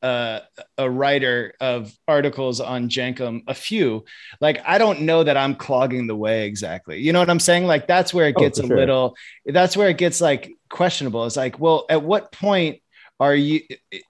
[0.01, 0.41] uh,
[0.77, 4.03] a writer of articles on Jenkem, a few,
[4.41, 6.99] like I don't know that I'm clogging the way exactly.
[6.99, 7.65] You know what I'm saying?
[7.65, 8.75] Like that's where it Oh, gets for a sure.
[8.75, 9.15] little.
[9.45, 11.25] That's where it gets like questionable.
[11.25, 12.81] It's like, well, at what point
[13.19, 13.61] are you?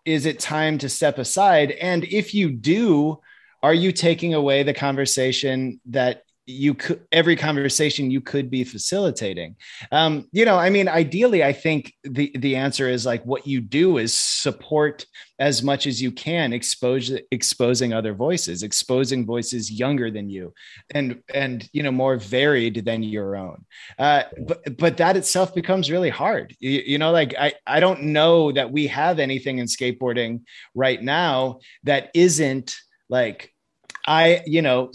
[0.04, 1.71] Is it time to step aside?
[1.71, 3.19] And if you do,
[3.62, 9.56] are you taking away the conversation that you could every conversation you could be facilitating.
[9.91, 13.62] Um you know i mean ideally i think the the answer is like what you
[13.62, 15.06] do is support
[15.39, 20.53] as much as you can expose exposing other voices exposing voices younger than you
[20.91, 23.63] and and you know more varied than your own.
[23.97, 26.56] Uh but but that itself becomes really hard.
[26.60, 30.41] You, you know like i i don't know that we have anything in skateboarding
[30.75, 32.75] right now that isn't
[33.10, 33.53] like
[34.06, 34.92] I, you know,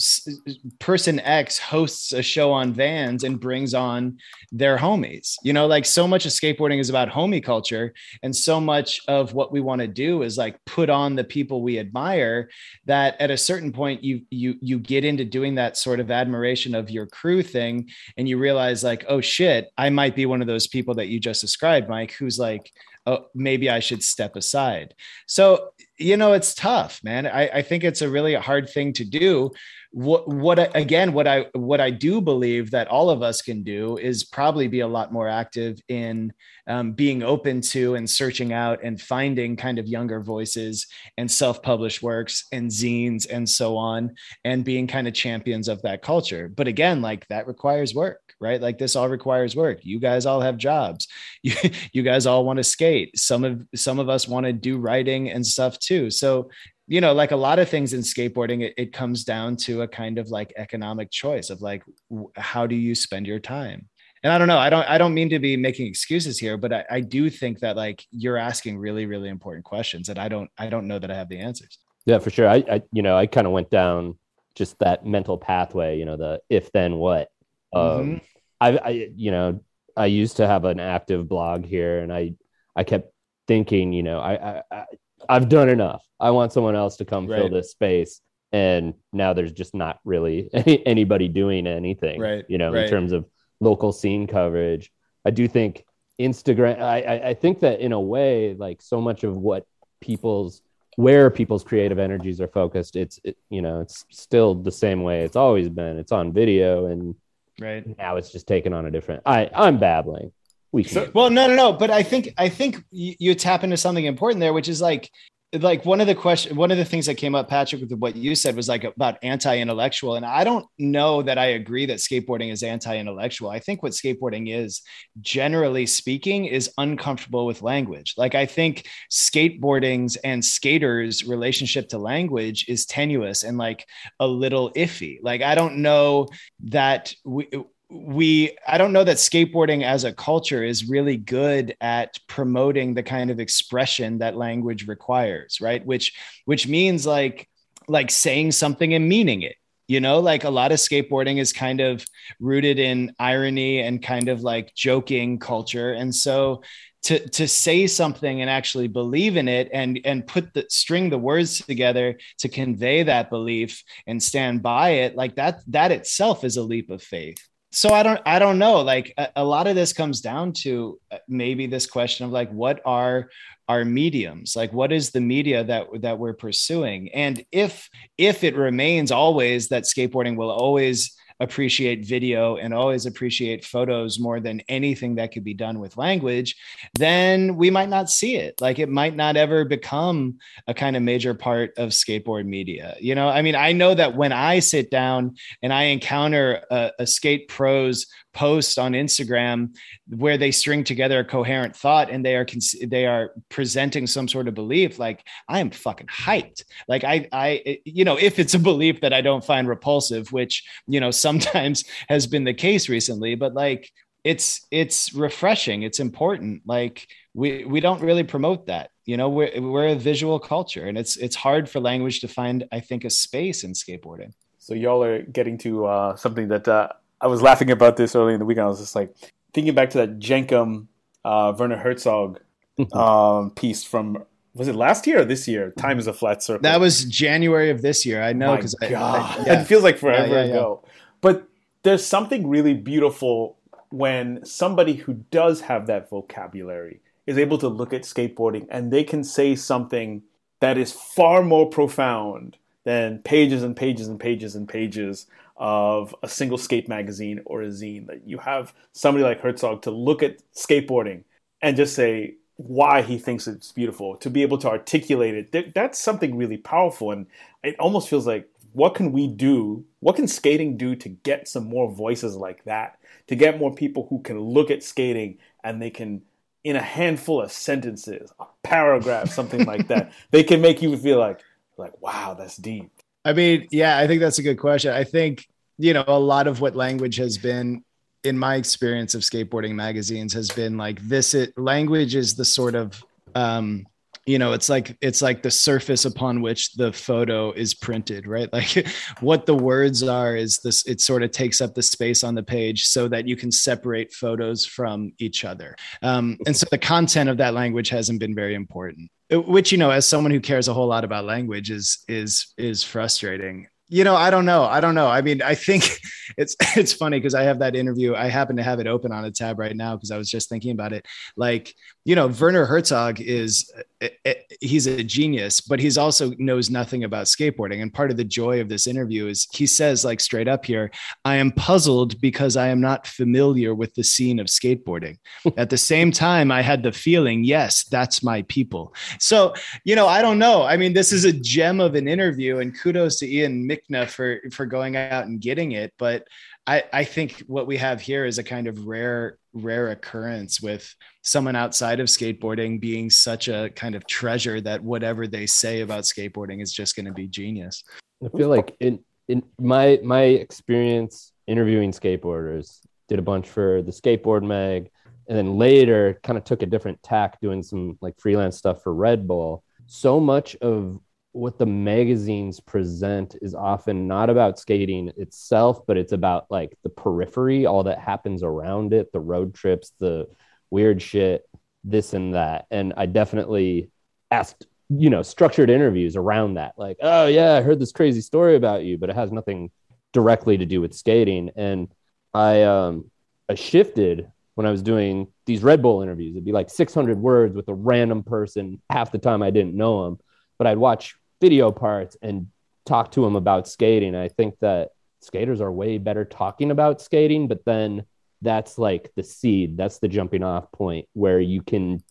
[0.81, 4.19] person X hosts a show on vans and brings on
[4.53, 5.37] their homies.
[5.43, 9.33] You know, like so much of skateboarding is about homie culture, and so much of
[9.33, 12.51] what we want to do is like put on the people we admire.
[12.85, 16.75] That at a certain point, you you you get into doing that sort of admiration
[16.75, 20.49] of your crew thing, and you realize like, oh shit, I might be one of
[20.49, 22.71] those people that you just described, Mike, who's like,
[23.07, 24.95] oh, maybe I should step aside.
[25.27, 27.27] So you know it's tough man.
[27.27, 29.51] I, I think it's a really hard thing to do.
[29.91, 33.97] What what again what i what i do believe that all of us can do
[33.97, 36.33] is probably be a lot more active in
[36.67, 42.03] um, being open to and searching out and finding kind of younger voices and self-published
[42.03, 46.53] works and zines and so on and being kind of champions of that culture.
[46.55, 48.61] But again like that requires work right?
[48.61, 49.81] Like this all requires work.
[49.83, 51.07] You guys all have jobs.
[51.43, 51.55] You,
[51.93, 53.17] you guys all want to skate.
[53.17, 56.11] Some of some of us want to do writing and stuff too.
[56.11, 56.51] So
[56.89, 59.89] you know like a lot of things in skateboarding it, it comes down to a
[59.89, 63.89] kind of like economic choice of like w- how do you spend your time?
[64.25, 66.73] And i don't know i don't i don't mean to be making excuses here but
[66.73, 70.51] I, I do think that like you're asking really really important questions and i don't
[70.59, 71.79] i don't know that i have the answers.
[72.09, 72.49] Yeah, for sure.
[72.49, 74.17] I, I you know, I kind of went down
[74.55, 77.29] just that mental pathway, you know, the if then what.
[77.73, 78.21] Um, Mhm.
[78.61, 79.61] I, I, you know,
[79.97, 82.35] I used to have an active blog here, and I,
[82.75, 83.13] I kept
[83.47, 84.85] thinking, you know, I, I, I
[85.29, 86.03] I've done enough.
[86.21, 88.21] I want someone else to come fill this space,
[88.53, 92.85] and now there's just not really any, anybody doing anything, Right, You know, right.
[92.85, 93.27] in terms of
[93.61, 94.91] local scene coverage.
[95.25, 95.85] I do think
[96.21, 96.81] Instagram.
[96.81, 99.65] I, I, I think that in a way, like so much of what
[100.01, 100.63] people's
[100.97, 105.23] where people's creative energies are focused it's it, you know it's still the same way
[105.23, 107.15] it's always been it's on video and
[107.61, 107.85] right.
[107.99, 110.33] Now it's just taken on a different i i'm babbling.
[110.73, 113.65] We can So- well no no no but i think i think you, you tap
[113.65, 115.11] into something important there which is like
[115.55, 118.15] like one of the question one of the things that came up patrick with what
[118.15, 120.17] you said was like about anti-intellectual.
[120.17, 123.49] And i don't know that i agree that skateboarding is anti-intellectual.
[123.49, 124.83] I think what skateboarding is
[125.21, 128.15] generally speaking is uncomfortable with language.
[128.19, 133.87] Like i think skateboarding's and skaters relationship to language is tenuous and like
[134.21, 135.19] a little iffy.
[135.23, 136.29] Like i don't know
[136.65, 137.49] that we
[137.91, 143.03] we i don't know that skateboarding as a culture is really good at promoting the
[143.03, 145.85] kind of expression that language requires right?
[145.85, 147.49] Which which means like
[147.89, 149.57] like saying something and meaning it
[149.89, 150.21] you know?
[150.21, 152.05] Like a lot of skateboarding is kind of
[152.39, 155.95] rooted in irony and kind of like joking culture.
[155.95, 156.63] And so
[157.05, 161.19] to to say something and actually believe in it and and put the string the
[161.19, 166.57] words together to convey that belief and stand by it like that that itself is
[166.57, 169.75] a leap of faith so i don't i don't know like a, a lot of
[169.75, 173.29] this comes down to uh, maybe this question of like what are
[173.69, 174.57] our mediums?
[174.57, 177.11] Like what is the media that that we're pursuing?
[177.13, 183.65] And if if it remains always that skateboarding will always appreciate video and always appreciate
[183.65, 186.57] photos more than anything that could be done with language
[186.95, 188.61] then we might not see it.
[188.61, 192.97] Like it might not ever become a kind of major part of skateboard media.
[193.01, 196.93] You know i mean i know that when i sit down and i encounter a,
[197.01, 198.07] a skate pros
[198.39, 199.75] post on Instagram
[200.07, 202.47] where they string together a coherent thought and they are
[202.87, 206.63] they are presenting some sort of belief like I am fucking hyped.
[206.87, 210.63] Like I I you know if it's a belief that I don't find repulsive which
[210.87, 213.91] you know sometimes has been the case recently but like
[214.23, 216.63] it's it's refreshing it's important.
[216.65, 219.31] Like we we don't really promote that you know?
[219.31, 223.05] We're, we're a visual culture and it's it's hard for language to find i think
[223.05, 224.33] a space in skateboarding.
[224.59, 226.89] So y'all are getting to uh, something that uh,
[227.21, 229.15] i was laughing about this early in the week i was just like
[229.53, 230.87] thinking back to that Jenkem
[231.25, 232.41] uh, werner herzog
[232.93, 235.71] um, piece from was it last year or this year?
[235.79, 236.63] Time is a flat circle.
[236.63, 238.23] That was January of this year.
[238.23, 239.61] I know because yeah.
[239.61, 240.85] it feels like forever yeah, yeah, ago.
[241.21, 241.49] But
[241.85, 243.57] there's something really beautiful
[243.91, 249.05] when somebody who does have that vocabulary is able to look at skateboarding and they
[249.05, 250.23] can say something
[250.61, 255.27] that is far more profound than pages and pages and pages and pages
[255.59, 258.07] of a single skate magazine or a zine.
[258.07, 261.25] That you have somebody like Herzog to look at skateboarding
[261.61, 265.75] and just say why he thinks it's beautiful, to be able to articulate it.
[265.75, 267.13] That's something really powerful.
[267.13, 267.27] And
[267.63, 269.85] it almost feels like, what can we do?
[270.01, 272.99] What can skating do to get some more voices like that?
[273.29, 276.23] To get more people who can look at skating and they can
[276.65, 281.19] in a handful of sentences, a paragraph, something like that, they can make you feel
[281.19, 281.41] like,
[281.77, 282.91] like, wow, that's deep.
[283.25, 284.93] I mean, yeah, I think that's a good question.
[284.93, 287.85] I think, you know, a lot of what language has been
[288.25, 292.75] in my experience of skateboarding magazines has been like this it, language is the sort
[292.75, 293.03] of
[293.35, 293.87] um,
[294.29, 298.49] you know it's like it's like the surface upon which the photo is printed right?
[298.59, 298.89] Like
[299.21, 302.43] what the words are is this it sort of takes up the space on the
[302.43, 305.77] page so that you can separate photos from each other.
[306.03, 309.91] Um, and so the content of that language hasn't been very important which you know
[309.91, 313.69] as someone who cares a whole lot about language is is is frustrating.
[313.91, 314.65] You know i don't know.
[314.65, 315.09] I don't know.
[315.09, 315.99] I mean i think
[316.39, 318.15] it's it's funny because i have that interview.
[318.15, 320.49] I happen to have it open on a tab right now because i was just
[320.49, 321.07] thinking about it.
[321.37, 321.75] Like
[322.09, 327.05] you know werner herzog is eh, eh, he's a genius but he's also knows nothing
[327.05, 327.83] about skateboarding.
[327.83, 330.91] And part of the joy of this interview is he says like straight up here
[331.27, 335.19] i am puzzled because i am not familiar with the scene of skateboarding.
[335.59, 338.95] At the same time i had the feeling yes that's my people.
[339.21, 339.53] So
[339.85, 340.63] you know i don't know.
[340.63, 344.41] I mean this is a gem of an interview and kudos to ian Michna for
[344.51, 346.27] for going out and getting it, but
[346.67, 350.95] I I think what we have here is a kind of rare rare occurrence with
[351.23, 356.05] someone outside of skateboarding being such a kind of treasure that whatever they say about
[356.05, 357.85] skateboarding is just going to be genius.
[358.25, 363.91] I feel like in in my my experience interviewing skateboarders, did a bunch for the
[363.91, 364.91] skateboard mag,
[365.29, 368.95] and then later kind of took a different tack doing some like freelance stuff for
[368.95, 369.65] Red Bull.
[369.87, 371.01] So much of
[371.33, 376.89] what the magazines present is often not about skating itself, but it's about like the
[376.89, 380.27] periphery, all that happens around it, the road trips, the
[380.71, 381.45] weird shit,
[381.85, 382.67] this and that.
[382.71, 383.91] And I definitely
[384.31, 386.75] asked, you know, structured interviews around that.
[386.79, 389.71] Like, oh, yeah, I heard this crazy story about you, but it has nothing
[390.13, 391.51] directly to do with skating.
[391.57, 391.89] And
[392.33, 393.11] I, um,
[393.51, 396.35] I shifted when I was doing these Red Bull interviews.
[396.35, 398.81] It'd be like 600 words with a random person.
[398.89, 400.19] Half the time I didn't know them
[400.59, 402.49] but I'd watch video parts and
[402.85, 404.15] talk to them about skating.
[404.15, 404.91] I think that
[405.21, 408.05] skaters are way better talking about skating, but then
[408.43, 412.03] that's like the seed, that's the jumping off point where you can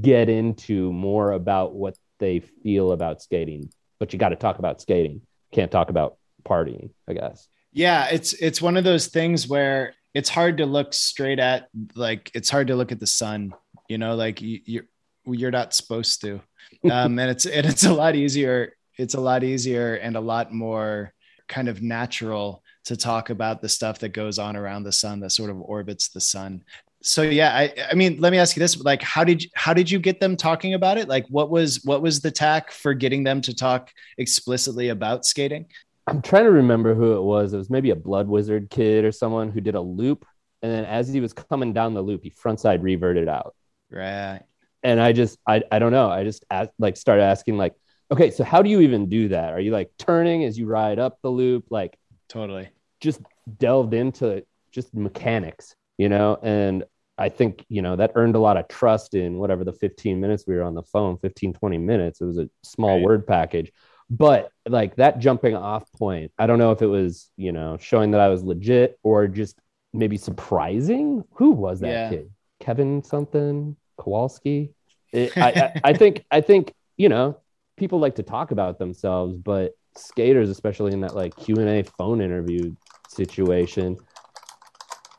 [0.00, 3.70] get into more about what they feel about skating.
[3.98, 5.22] But you got to talk about skating.
[5.52, 7.48] Can't talk about partying, I guess.
[7.72, 12.30] Yeah, it's it's one of those things where it's hard to look straight at like
[12.34, 13.54] it's hard to look at the sun,
[13.88, 14.84] you know, like you, you're
[15.26, 16.40] you're not supposed to
[16.90, 18.74] um, and it's and it's a lot easier.
[18.98, 21.12] It's a lot easier and a lot more
[21.48, 25.30] kind of natural to talk about the stuff that goes on around the sun that
[25.30, 26.62] sort of orbits the sun.
[27.02, 29.72] So yeah I, I mean let me ask you this like how did you, how
[29.72, 31.08] did you get them talking about it?
[31.08, 35.66] Like what was what was the tack for getting them to talk explicitly about skating?
[36.06, 37.52] I'm trying to remember who it was.
[37.52, 40.26] It was maybe a blood wizard kid or someone who did a loop.
[40.62, 43.54] And then as he was coming down the loop he frontside reverted out.
[43.90, 44.42] Right
[44.82, 46.10] and I just I, I don't know.
[46.10, 47.74] I just asked, like started asking like,
[48.10, 49.52] okay, so how do you even do that?
[49.52, 51.66] Are you like turning as you ride up the loop?
[51.70, 53.20] Like totally just
[53.58, 56.38] delved into just mechanics, you know?
[56.42, 56.84] And
[57.18, 60.44] I think, you know, that earned a lot of trust in whatever the 15 minutes
[60.46, 62.20] we were on the phone, 15, 20 minutes.
[62.20, 63.04] It was a small right.
[63.04, 63.72] word package.
[64.08, 68.12] But like that jumping off point, I don't know if it was, you know, showing
[68.12, 69.58] that I was legit or just
[69.92, 71.24] maybe surprising.
[71.34, 72.10] Who was that yeah.
[72.10, 72.30] kid?
[72.58, 73.76] Kevin something?
[73.98, 74.74] Kowalski.
[75.12, 77.38] It, I, I, I think I think you know
[77.76, 81.82] people like to talk about themselves, but skaters, especially in that like Q and A
[81.82, 82.74] phone interview
[83.08, 83.96] situation,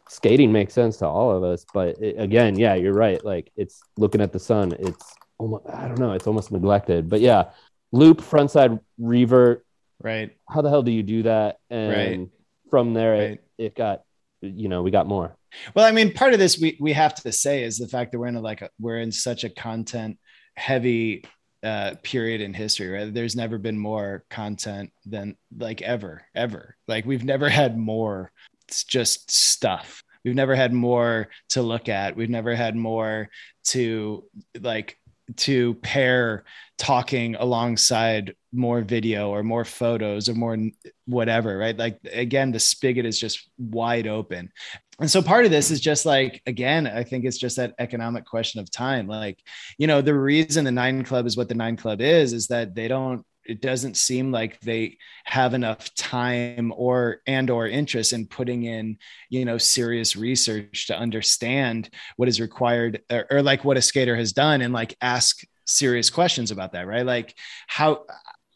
[0.08, 1.66] skating makes sense to all of us.
[1.74, 3.24] But it, again, yeah, you're right.
[3.24, 4.74] Like it's looking at the sun.
[4.80, 6.14] It's almost I don't know.
[6.14, 7.10] It's almost neglected.
[7.10, 7.52] But yeah,
[7.92, 9.66] loop frontside revert.
[10.02, 10.36] Right.
[10.50, 11.60] How the hell do you do that?
[11.70, 12.30] And right.
[12.70, 13.22] from there, right.
[13.22, 14.04] it, it got
[14.42, 15.36] you know we got more
[15.76, 18.20] Well, I mean, part of this we we have to say is the fact that
[18.20, 20.18] we're in a like a, we're in such a content
[20.56, 21.24] heavy
[21.64, 23.14] uh, period in history, right?
[23.14, 26.76] There's never been more content than like ever, ever.
[26.88, 28.32] Like we've never had more.
[28.68, 30.04] It's just stuff.
[30.24, 32.16] We've never had more to look at.
[32.16, 33.30] We've never had more
[33.66, 34.24] to
[34.60, 34.98] like
[35.38, 36.44] to pair
[36.78, 40.58] talking alongside more video or more photos or more
[41.06, 41.78] whatever, right?
[41.78, 44.52] Like again, the spigot is just wide open.
[45.02, 48.24] And so part of this is just like, again, I think it's just that economic
[48.24, 49.08] question of time.
[49.08, 49.40] Like,
[49.80, 52.76] you know, the reason the Nine Club is what the Nine Club is, is that
[52.76, 58.28] they don't it doesn't seem like they have enough time or and or interest in
[58.28, 58.98] putting in
[59.30, 64.16] you know serious research to understand what is required or, or, like what a skater
[64.16, 67.36] has done and like ask serious questions about that right like
[67.66, 68.06] how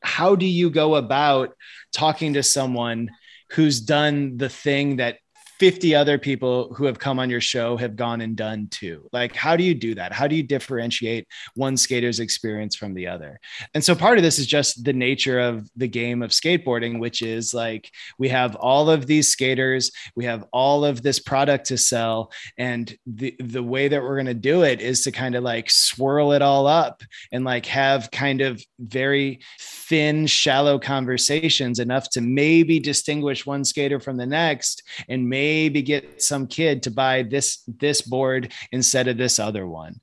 [0.03, 1.55] how do you go about
[1.91, 3.09] talking to someone
[3.51, 5.17] who's done the thing that
[5.59, 9.07] 50 other people who have come on your show have gone and done too.
[9.13, 10.11] Like, how do you do that?
[10.11, 13.39] How do you differentiate one skater's experience from the other?
[13.73, 17.21] And so part of this is just the nature of the game of skateboarding, which
[17.21, 21.77] is like we have all of these skaters, we have all of this product to
[21.77, 22.31] sell.
[22.57, 25.69] And the, the way that we're going to do it is to kind of like
[25.69, 27.01] swirl it all up
[27.31, 34.01] and like have kind of very thin, shallow conversations enough to maybe distinguish one skater
[34.01, 39.07] from the next and maybe maybe get some kid to buy this this board instead
[39.07, 39.93] of this other one.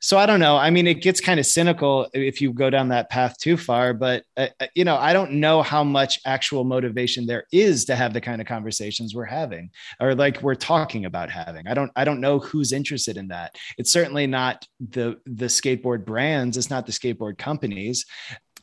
[0.00, 0.56] So i don't know.
[0.56, 3.86] I mean it gets kind of cynical if you go down that path too far
[4.06, 7.94] but uh, uh, you know i don't know how much actual motivation there is to
[8.00, 9.70] have the kind of conversations we're having
[10.00, 11.64] or like we're talking about having.
[11.72, 13.48] I don't i don't know who's interested in that.
[13.78, 14.56] It's certainly not
[14.96, 15.06] the
[15.42, 16.56] the skateboard brands.
[16.56, 17.98] It's not the skateboard companies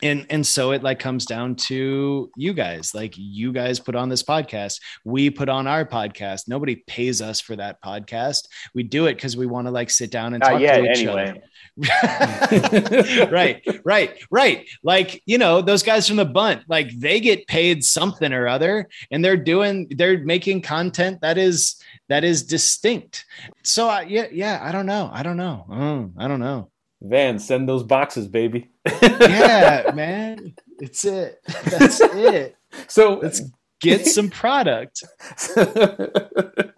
[0.01, 4.09] and and so it like comes down to you guys like you guys put on
[4.09, 6.47] this podcast we put on our podcast.
[6.47, 8.47] Nobody pays us for that podcast.
[8.73, 10.99] We do it because we want to like sit down and talk yet, to each
[10.99, 11.29] anyway.
[11.31, 11.41] other
[13.31, 14.67] right right right.
[14.83, 18.89] Like you know those guys from the bunt like they get paid something or other
[19.11, 23.25] and they're doing they're making content that is that is distinct.
[23.63, 25.09] So uh, yeah yeah i don't know.
[25.11, 25.65] I don't know.
[25.69, 26.69] Mm, i don't know
[27.01, 28.69] Van, send those boxes, baby.
[29.01, 30.55] yeah, man.
[30.79, 31.41] It's it.
[31.65, 32.57] That's it.
[32.87, 33.41] So let's
[33.81, 35.03] get some product.
[35.55, 36.73] the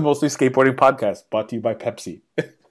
[0.00, 2.20] Mostly Skateboarding Podcast, brought to you by Pepsi.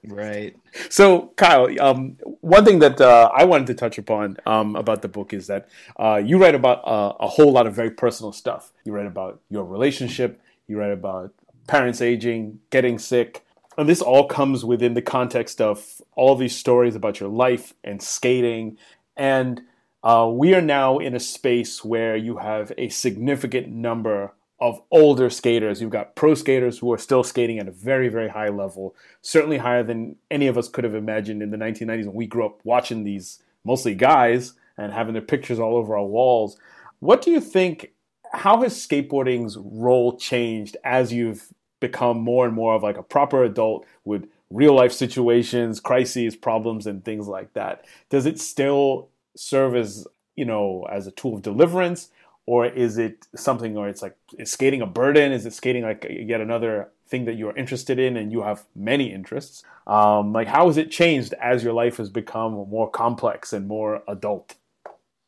[0.05, 0.55] right.
[0.89, 5.07] So, Kyle, um, one thing that uh, I wanted to touch upon um, about the
[5.07, 8.71] book is that uh, you write about uh, a whole lot of very personal stuff.
[8.85, 10.41] You write about your relationship.
[10.67, 11.33] You write about
[11.67, 13.45] parents aging, getting sick,
[13.77, 18.01] and this all comes within the context of all these stories about your life and
[18.01, 18.77] skating.
[19.15, 19.61] And
[20.03, 25.29] uh, we are now in a space where you have a significant number of older
[25.29, 25.79] skaters.
[25.79, 29.59] You've got pro skaters who are still skating at a very, very high level, certainly
[29.59, 32.59] higher than any of us could have imagined in the 1990s when we grew up
[32.63, 36.57] watching these mostly guys and having their pictures all over our walls.
[36.99, 37.91] What do you think?
[38.33, 43.43] How has skateboarding's role changed as you've become more and more of like a proper
[43.43, 47.85] adult with real life situations, crises, problems, and things like that.
[48.09, 52.09] Does it still serve as you know as a tool of deliverance,
[52.45, 55.31] or is it something where it's like is skating a burden?
[55.31, 59.11] Is it skating like yet another thing that you're interested in and you have many
[59.11, 59.63] interests?
[59.85, 64.01] Um, like how has it changed as your life has become more complex and more
[64.07, 64.55] adult?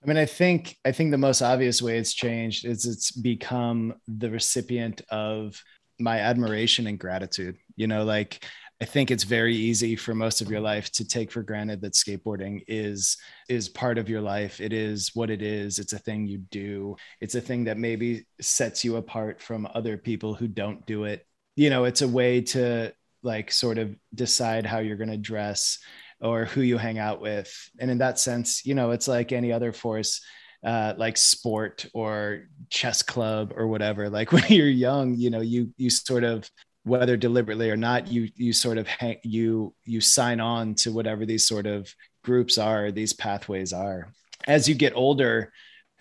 [0.03, 3.95] I mean, I think I think the most obvious way it's changed is it's become
[4.07, 5.61] the recipient of
[5.99, 7.57] my admiration and gratitude.
[7.75, 8.45] You know, like
[8.81, 11.93] I think it's very easy for most of your life to take for granted that
[11.93, 13.17] skateboarding is
[13.49, 14.61] is part of your life.
[14.61, 15.79] It is what it is.
[15.79, 16.95] It's a thing you do.
[17.19, 21.25] It's a thing that maybe sets you apart from other people who don't do it.
[21.57, 25.79] You know, it's a way to like sort of decide how you're going to dress
[26.21, 27.53] or who you hang out with.
[27.79, 30.21] And in that sense, you know, it's like any other force
[30.63, 34.09] uh, like sport or chess club or whatever.
[34.19, 36.49] Like when you're young, you know, you you sort of
[36.83, 41.25] whether deliberately or not, you you sort of hang, you you sign on to whatever
[41.25, 41.93] these sort of
[42.23, 44.11] groups are, these pathways are.
[44.47, 45.51] As you get older,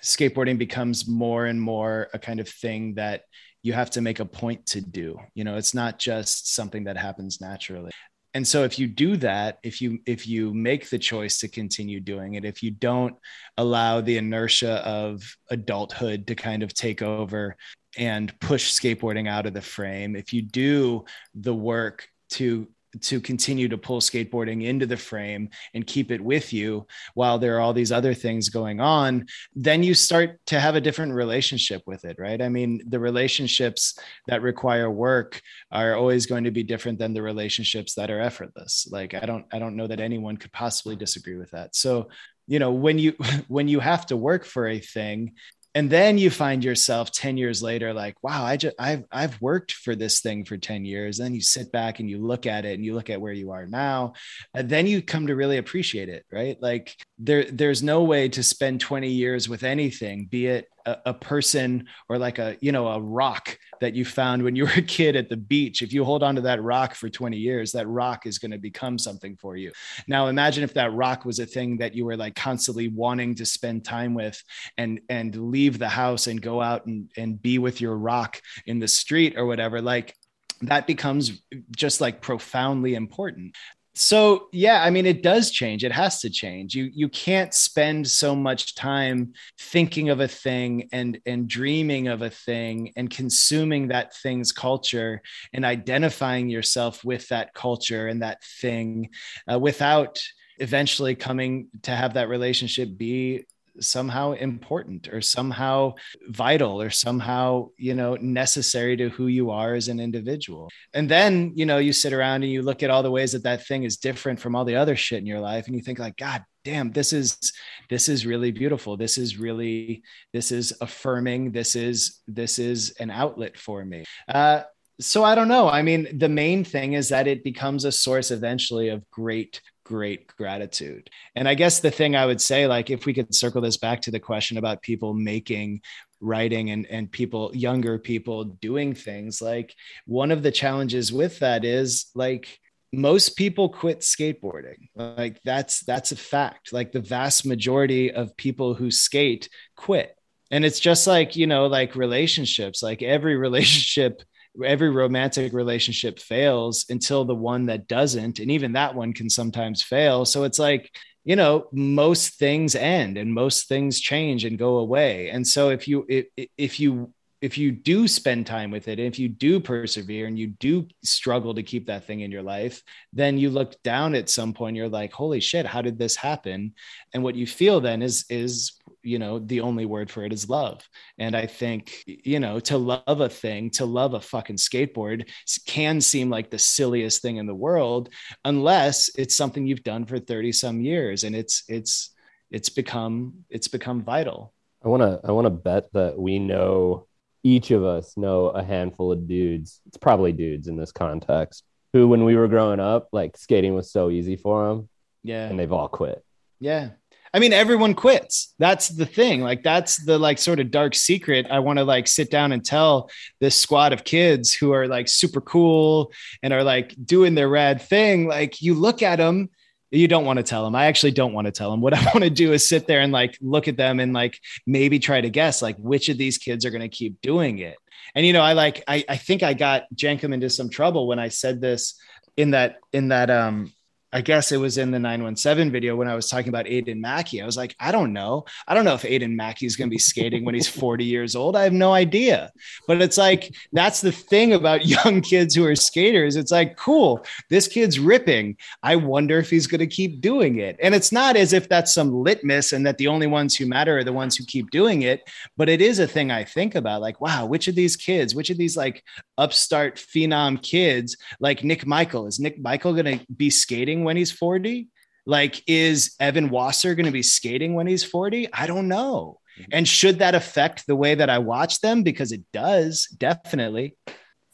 [0.02, 3.22] skateboarding becomes more and more a kind of thing that
[3.62, 5.18] you have to make a point to do.
[5.34, 7.90] You know, it's not just something that happens naturally
[8.34, 12.00] and so if you do that if you if you make the choice to continue
[12.00, 13.14] doing it if you don't
[13.56, 17.56] allow the inertia of adulthood to kind of take over
[17.96, 21.04] and push skateboarding out of the frame if you do
[21.34, 22.68] the work to
[23.02, 27.56] to continue to pull skateboarding into the frame and keep it with you while there
[27.56, 31.82] are all these other things going on then you start to have a different relationship
[31.86, 32.40] with it right?
[32.42, 35.40] I mean the relationships that require work
[35.70, 38.88] are always going to be different than the relationships that are effortless.
[38.90, 41.74] Like i don't i don't know that anyone could possibly disagree with that.
[41.74, 42.08] So
[42.48, 43.12] you know when you
[43.48, 45.34] when you have to work for a thing
[45.74, 49.72] and then you find yourself 10 years later like wow i just i've i've worked
[49.72, 51.18] for this thing for 10 years.
[51.18, 53.32] And then you sit back and you look at it and you look at where
[53.32, 54.14] you are now
[54.54, 56.56] and then you come to really appreciate it right?
[56.60, 61.14] Like there there's no way to spend 20 years with anything be it a, a,
[61.14, 64.82] person or like a you know a rock that you found when you were a
[64.82, 65.82] kid at the beach.
[65.82, 68.58] If you hold on to that rock for 20 years that rock is going to
[68.58, 69.72] become something for you.
[70.06, 73.46] Now imagine if that rock was a thing that you were like constantly wanting to
[73.46, 74.42] spend time with
[74.76, 78.78] and and leave the house and go out and and be with your rock in
[78.78, 80.14] the street or whatever like
[80.62, 81.40] that becomes
[81.76, 83.54] just like profoundly important
[83.98, 85.84] so yeah i mean it does change.
[85.84, 86.74] It has to change.
[86.74, 92.22] You you can't spend so much time thinking of a thing and and dreaming of
[92.22, 95.22] a thing and consuming that thing's culture
[95.52, 99.10] and identifying yourself with that culture and that thing
[99.50, 100.22] uh, without
[100.58, 103.44] eventually coming to have that relationship be
[103.80, 105.94] somehow important or somehow
[106.28, 110.68] vital or somehow you know necessary to who you are as an individual.
[110.94, 113.44] And then you know you sit around and you look at all the ways that
[113.44, 115.98] that thing is different from all the other shit in your life and you think
[115.98, 117.52] like god damn this is
[117.88, 118.96] this is really beautiful.
[118.96, 120.02] This is really
[120.32, 121.52] this is affirming.
[121.52, 124.04] This is this is an outlet for me.
[124.26, 124.62] Uh,
[125.00, 125.68] so i don't know.
[125.68, 130.26] I mean the main thing is that it becomes a source eventually of great great
[130.36, 131.08] gratitude.
[131.34, 134.02] And I guess the thing I would say, like, if we could circle this back
[134.02, 135.80] to the question about people making
[136.20, 139.74] writing and, and people, younger people doing things, like,
[140.04, 142.58] one of the challenges with that is like,
[142.92, 144.88] most people quit skateboarding.
[144.94, 146.72] Like that's that's a fact.
[146.72, 150.16] Like the vast majority of people who skate quit.
[150.50, 152.82] And it's just like you know like relationships.
[152.82, 154.22] Like every relationship
[154.64, 159.82] every romantic relationship fails until the one that doesn't and even that one can sometimes
[159.82, 160.90] fail so it's like
[161.24, 165.86] you know most things end and most things change and go away and so if
[165.86, 169.60] you if, if you if you do spend time with it, and if you do
[169.60, 172.82] persevere and you do struggle to keep that thing in your life,
[173.12, 176.74] then you look down at some point, you're like, holy shit, how did this happen?
[177.14, 178.72] And what you feel then is is
[179.08, 180.86] you know the only word for it is love.
[181.18, 185.28] And i think you know to love a thing to love a fucking skateboard
[185.66, 188.10] can seem like the silliest thing in the world
[188.44, 192.14] unless it's something you've done for 30 some years and it's it's
[192.50, 194.54] it's become it's become vital.
[194.84, 197.06] I want to i want to bet that we know
[197.42, 202.06] each of us know a handful of dudes it's probably dudes in this context who
[202.08, 204.88] when we were growing up like skating was so easy for them
[205.24, 205.48] yeah.
[205.48, 206.24] And they've all quit.
[206.60, 206.90] Yeah
[207.32, 208.54] I mean, everyone quits.
[208.58, 209.42] That's the thing.
[209.42, 211.46] Like, that's the like sort of dark secret.
[211.50, 213.10] I want to like sit down and tell
[213.40, 216.12] this squad of kids who are like super cool
[216.42, 218.26] and are like doing their rad thing.
[218.26, 219.50] Like, you look at them,
[219.90, 220.74] you don't want to tell them.
[220.74, 221.80] I actually don't want to tell them.
[221.80, 224.38] What I want to do is sit there and like look at them and like
[224.66, 227.76] maybe try to guess like which of these kids are going to keep doing it.
[228.14, 231.18] And you know, I like I I think I got Jenkem into some trouble when
[231.18, 231.94] I said this
[232.36, 233.72] in that in that um
[234.10, 237.42] I guess it was in the 917 video when I was talking about Aidan Mackey.
[237.42, 238.46] I was like, I don't know.
[238.66, 241.36] I don't know if Aidan Mackey is going to be skating when he's 40 years
[241.36, 241.56] old.
[241.56, 242.50] I have no idea.
[242.86, 246.36] But it's like, that's the thing about young kids who are skaters.
[246.36, 248.56] It's like, cool, this kid's ripping.
[248.82, 250.76] I wonder if he's going to keep doing it.
[250.82, 253.98] And it's not as if that's some litmus and that the only ones who matter
[253.98, 255.28] are the ones who keep doing it.
[255.58, 258.48] But it is a thing I think about like, wow, which of these kids, which
[258.48, 259.04] of these like
[259.36, 263.97] upstart phenom kids, like Nick Michael, is Nick Michael going to be skating?
[263.98, 264.88] Skating when he's 40?
[265.26, 268.48] Like, is Evan Wasser going to be skating when he's 40?
[268.52, 269.40] I don't know.
[269.58, 269.70] Mm-hmm.
[269.72, 272.02] And should that affect the way that I watch them?
[272.02, 273.96] Because it does, definitely.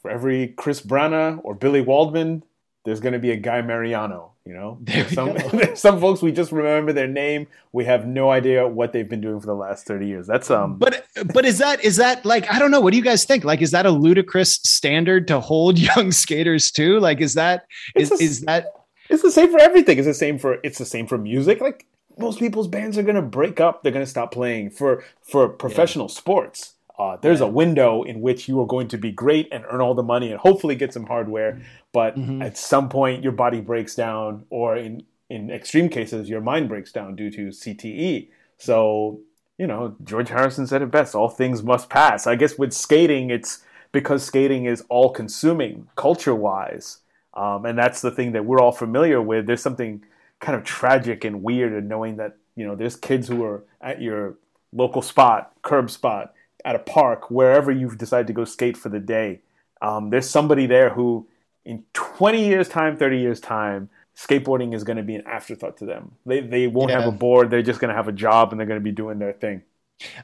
[0.01, 2.43] For every Chris Brana or Billy Waldman,
[2.83, 4.35] there's going to be a Guy Mariano.
[4.45, 7.47] You know, there's some, there's some folks we just remember their name.
[7.71, 10.27] We have no idea what they've been doing for the last thirty years.
[10.27, 10.77] That's um.
[10.77, 12.79] But but is that is that like I don't know.
[12.79, 13.43] What do you guys think?
[13.43, 16.99] Like, is that a ludicrous standard to hold young skaters to?
[16.99, 17.65] Like, is that
[17.95, 18.67] is a, is that
[19.09, 19.97] it's the same for everything.
[19.97, 21.61] It's the same for it's the same for music.
[21.61, 21.85] Like
[22.17, 23.83] most people's bands are gonna break up.
[23.83, 26.15] They're gonna stop playing for for professional yeah.
[26.15, 26.73] sports.
[26.97, 27.47] Uh, there's yeah.
[27.47, 30.31] a window in which you are going to be great and earn all the money
[30.31, 31.61] and hopefully get some hardware.
[31.91, 32.41] But mm-hmm.
[32.41, 36.91] at some point, your body breaks down, or in in extreme cases, your mind breaks
[36.91, 38.29] down due to CTE.
[38.57, 39.19] So
[39.57, 42.27] you know, George Harrison said it best: all things must pass.
[42.27, 46.99] I guess with skating, it's because skating is all consuming culture wise
[47.35, 49.45] Um, and that's the thing that we're all familiar with.
[49.45, 50.03] There's something
[50.39, 54.01] kind of tragic and weird in knowing that you know there's kids who are at
[54.01, 54.37] your
[54.71, 56.33] local spot, curb spot,
[56.63, 59.41] at a park, wherever you've decided to go skate for the day.
[59.81, 61.27] Um, there's somebody there who,
[61.63, 65.85] in 20 years' time, 30 years' time, skateboarding is going to be an afterthought to
[65.85, 66.13] them.
[66.25, 67.01] They they won't yeah.
[67.01, 67.49] have a board.
[67.49, 69.61] They're just going to have a job and they're going to be doing their thing.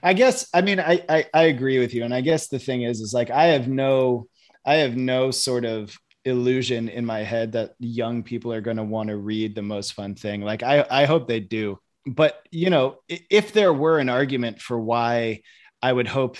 [0.03, 0.49] I guess.
[0.53, 3.14] I mean, I, I I agree with you, and I guess the thing is, is
[3.14, 4.28] like I have no,
[4.66, 8.84] I have no sort of illusion in my head that young people are going to
[8.84, 10.41] want to read the most fun thing.
[10.41, 11.80] Like I I hope they do.
[12.05, 15.41] But you know, if there were an argument for why
[15.82, 16.38] I would hope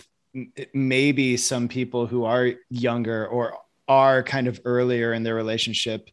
[0.73, 3.57] maybe some people who are younger or
[3.88, 6.09] are kind of earlier in their relationship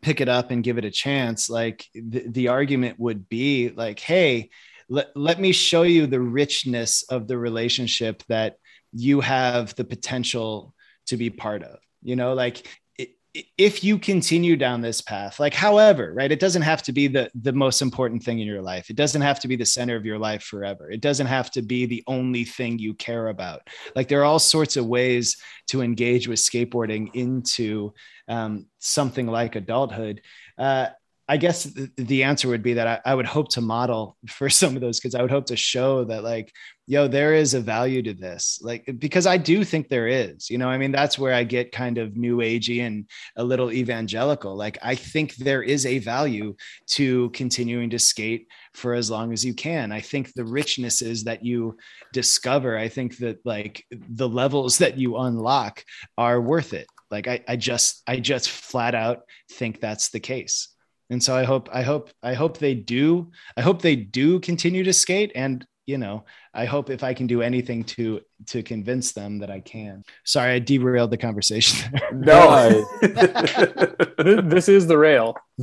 [0.00, 4.00] pick it up and give it a chance like the, the argument would be like
[4.00, 4.50] hey
[4.88, 8.56] let, let me show you the richness of the relationship that
[8.92, 10.74] you have the potential
[11.06, 12.66] to be part of you know like
[13.58, 17.30] if you continue down this path like however right it doesn't have to be the
[17.42, 18.90] the most important thing in your life.
[18.90, 20.90] It doesn't have to be the center of your life forever.
[20.90, 23.68] It doesn't have to be the only thing you care about.
[23.94, 25.36] Like there are all sorts of ways
[25.68, 27.92] to engage with skateboarding into
[28.28, 30.22] um, something like adulthood.
[30.58, 30.88] Uh,
[31.28, 31.64] I guess
[31.96, 35.00] the answer would be that I, I, would hope to model for some of those
[35.00, 35.14] kids.
[35.14, 36.52] I would hope to show that, like,
[36.86, 40.48] yo, there is a value to this, like, because I do think there is.
[40.48, 43.72] You know, I mean, that's where I get kind of new agey and a little
[43.72, 44.54] evangelical.
[44.54, 46.54] Like, I think there is a value
[46.90, 49.90] to continuing to skate for as long as you can.
[49.90, 51.76] I think the richnesses that you
[52.12, 55.82] discover, I think that like the levels that you unlock
[56.16, 56.86] are worth it.
[57.10, 60.68] Like, I, I just, I just flat out think that's the case
[61.10, 64.84] and so i hope i hope i hope they do i hope they do continue
[64.84, 65.32] to skate.
[65.34, 69.50] And you know i hope if i can do anything to to convince them that
[69.50, 70.04] i can.
[70.24, 71.92] Sorry i derailed the conversation.
[72.12, 72.84] No.
[74.42, 75.36] This is the rail.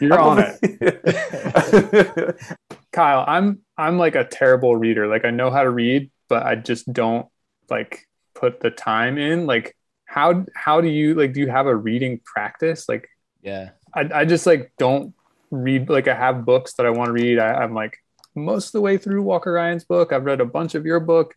[0.00, 2.36] You're on it.
[2.92, 5.06] Kyle i'm i'm like a terrible reader.
[5.06, 7.26] Like i know how to read but i just don't
[7.70, 9.46] like put the time in.
[9.46, 12.88] Like how how do you like do you have a reading practice?
[12.88, 13.08] Like
[13.42, 13.70] yeah.
[13.94, 15.14] I, I just like don't
[15.50, 17.38] read like I have books that I want to read.
[17.38, 17.98] I, I'm like
[18.34, 20.12] most of the way through Walker Ryan's book.
[20.12, 21.34] I've read a bunch of your book,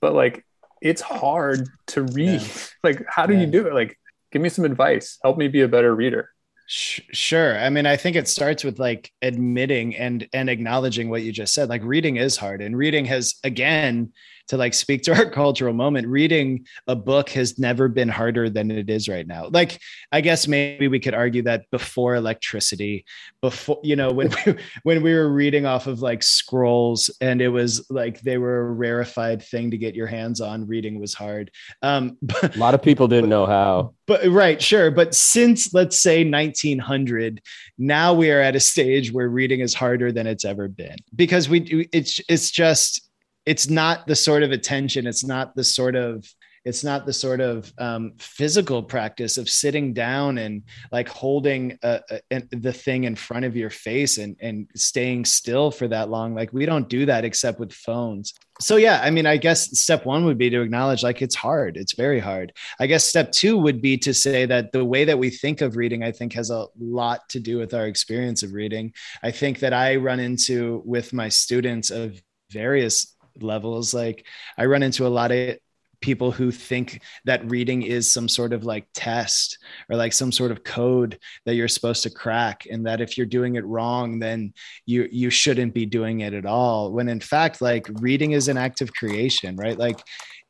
[0.00, 0.44] but like
[0.80, 2.40] it's hard to read.
[2.40, 2.48] Yeah.
[2.84, 3.40] Like, how do yeah.
[3.40, 3.74] you do it?
[3.74, 3.98] Like,
[4.30, 5.18] give me some advice.
[5.24, 6.30] Help me be a better reader.
[6.70, 7.58] Sure.
[7.58, 11.54] I mean, I think it starts with like admitting and and acknowledging what you just
[11.54, 11.70] said.
[11.70, 14.12] Like reading is hard and reading has again
[14.48, 18.70] to like speak to our cultural moment, reading a book has never been harder than
[18.70, 19.48] it is right now.
[19.48, 19.80] Like,
[20.12, 23.06] I guess maybe we could argue that before electricity,
[23.40, 27.48] before, you know, when we, when we were reading off of like scrolls and it
[27.48, 31.50] was like they were a rarefied thing to get your hands on, reading was hard.
[31.82, 33.94] Um, but, a lot of people didn't know how.
[34.08, 34.90] But right, sure.
[34.90, 37.40] But since let's say 1900,
[37.78, 41.48] now we are at a stage where reading is harder than it's ever been because
[41.48, 43.08] we, it's, it's just,
[43.46, 46.22] it's not the sort of attention it's not the sort of
[46.64, 52.00] it's not the sort of um, physical practice of sitting down and like holding a,
[52.30, 56.34] a, the thing in front of your face and, and staying still for that long.
[56.34, 58.34] Like we don't do that except with phones.
[58.60, 61.76] So yeah, I mean, I guess step one would be to acknowledge like it's hard.
[61.76, 62.52] It's very hard.
[62.80, 65.76] I guess step two would be to say that the way that we think of
[65.76, 68.92] reading, I think, has a lot to do with our experience of reading.
[69.22, 74.82] I think that I run into with my students of various levels like i run
[74.82, 75.58] into a lot of
[76.00, 79.58] people who think that reading is some sort of like test
[79.90, 83.26] or like some sort of code that you're supposed to crack and that if you're
[83.26, 84.52] doing it wrong then
[84.86, 88.56] you you shouldn't be doing it at all when in fact like reading is an
[88.56, 89.78] act of creation right?
[89.78, 90.00] Like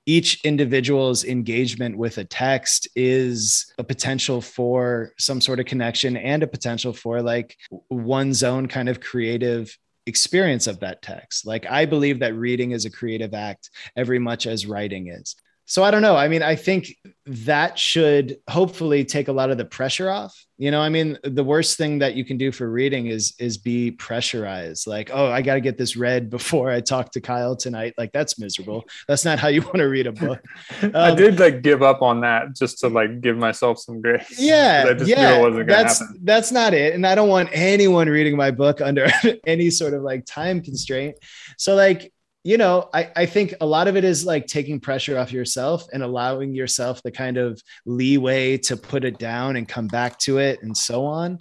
[0.07, 6.43] each individual's engagement with a text is a potential for some sort of connection and
[6.43, 7.57] a potential for like
[7.91, 9.77] one's own kind of creative
[10.09, 11.47] experience of that text.
[11.47, 15.37] Like I believe that reading is a creative act every much as writing is
[15.69, 16.17] so I don't know.
[16.17, 16.97] I mean, I think
[17.27, 20.47] that should hopefully take a lot of the pressure off.
[20.57, 23.59] You know, I mean, the worst thing that you can do for reading is is
[23.59, 24.87] be pressurized.
[24.87, 27.93] Like, oh, I got to get this read before I talk to Kyle tonight.
[27.99, 28.85] Like, that's miserable.
[29.09, 30.41] That's not how you want to read a book.
[30.83, 34.41] Um, I did like give up on that just to like give myself some grace.
[34.41, 35.51] Yeah, yeah.
[35.67, 36.21] that's happen.
[36.23, 36.95] that's not it.
[36.95, 39.07] And I don't want anyone reading my book under
[39.47, 41.17] any sort of like time constraint.
[41.59, 42.11] So like
[42.45, 45.87] you know, I, I think a lot of it is like taking pressure off yourself
[45.93, 50.39] and allowing yourself the kind of leeway to put it down and come back to
[50.39, 51.39] it and so on.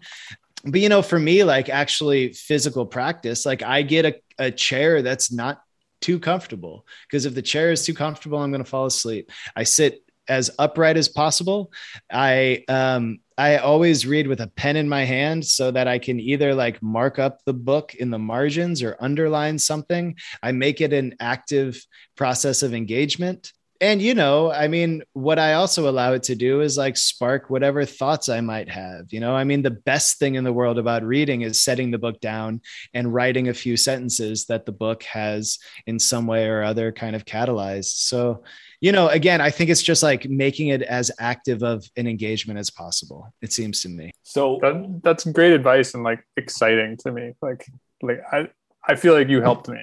[0.65, 5.01] But, you know, for me, like actually physical practice, like I get a, a chair
[5.01, 5.61] that's not
[6.01, 9.31] too comfortable because if the chair is too comfortable, I'm going to fall asleep.
[9.55, 11.71] I sit as upright as possible.
[12.11, 16.19] I um, I always read with a pen in my hand so that I can
[16.19, 20.15] either like mark up the book in the margins or underline something.
[20.41, 23.53] I make it an active process of engagement.
[23.79, 27.51] And, you know, I mean, what I also allow it to do is like spark
[27.51, 29.13] whatever thoughts I might have.
[29.13, 31.99] You know, I mean, the best thing in the world about reading is setting the
[31.99, 32.61] book down
[32.95, 37.15] and writing a few sentences that the book has in some way or other kind
[37.15, 37.97] of catalyzed.
[37.97, 38.43] So,
[38.81, 42.59] you know, again, I think it's just like making it as active of an engagement
[42.59, 43.33] as possible.
[43.41, 44.11] It seems to me.
[44.23, 47.33] So That, that's great advice and like exciting to me.
[47.41, 47.65] Like,
[48.01, 48.47] like I,
[48.87, 49.79] I feel like you helped me.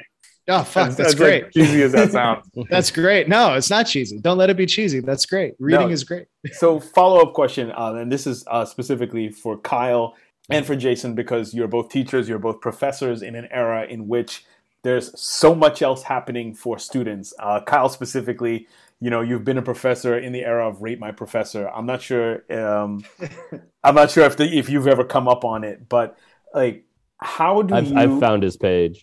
[0.46, 0.88] Oh, fuck.
[0.88, 1.52] As- That's as, like, great.
[1.52, 2.46] cheesy as that sounds.
[2.70, 3.28] That's great.
[3.30, 4.18] No, it's not cheesy.
[4.18, 5.00] Don't let it be cheesy.
[5.00, 5.54] That's great.
[5.58, 5.92] Reading No.
[5.92, 6.26] is great.
[6.52, 10.14] so follow up question, uh, and this is uh, specifically for Kyle
[10.50, 14.44] and for Jason because you're both teachers, you're both professors in an era in which
[14.82, 17.32] there's so much else happening for students.
[17.38, 18.68] Uh, Kyle specifically,
[19.00, 21.68] you know, you've been a professor in the era of Rate My Professor.
[21.68, 22.42] I'm not sure.
[22.50, 23.04] Um,
[23.84, 26.16] I'm not sure if the, if you've ever come up on it, but
[26.54, 26.86] like,
[27.18, 27.96] how do I've, you?
[27.96, 29.00] I've found his page.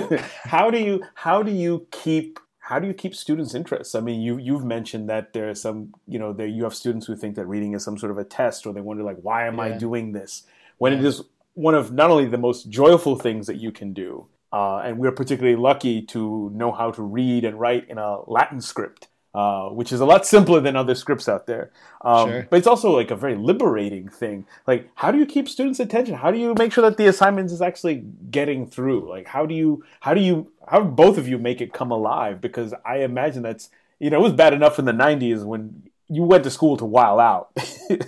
[0.44, 3.94] how do you how do you keep how do you keep students' interest?
[3.94, 7.06] I mean, you you've mentioned that there are some you know there you have students
[7.06, 9.46] who think that reading is some sort of a test, or they wonder like, why
[9.46, 10.44] am I doing this?
[10.78, 11.22] When it is
[11.54, 15.12] one of not only the most joyful things that you can do, uh, and we're
[15.12, 19.08] particularly lucky to know how to read and write in a Latin script.
[19.34, 21.70] Uh, which is a lot simpler than other scripts out there.
[22.02, 22.46] Um, Sure.
[22.50, 24.44] But it's also like a very liberating thing.
[24.66, 26.16] Like, how do you keep students' attention?
[26.16, 29.08] How do you make sure that the assignment is actually getting through?
[29.08, 31.90] Like, how do you, how do you, how do both of you make it come
[31.90, 32.42] alive?
[32.42, 36.24] Because I imagine that's, you know, it was bad enough in the '90s when you
[36.24, 37.52] went to school to while out.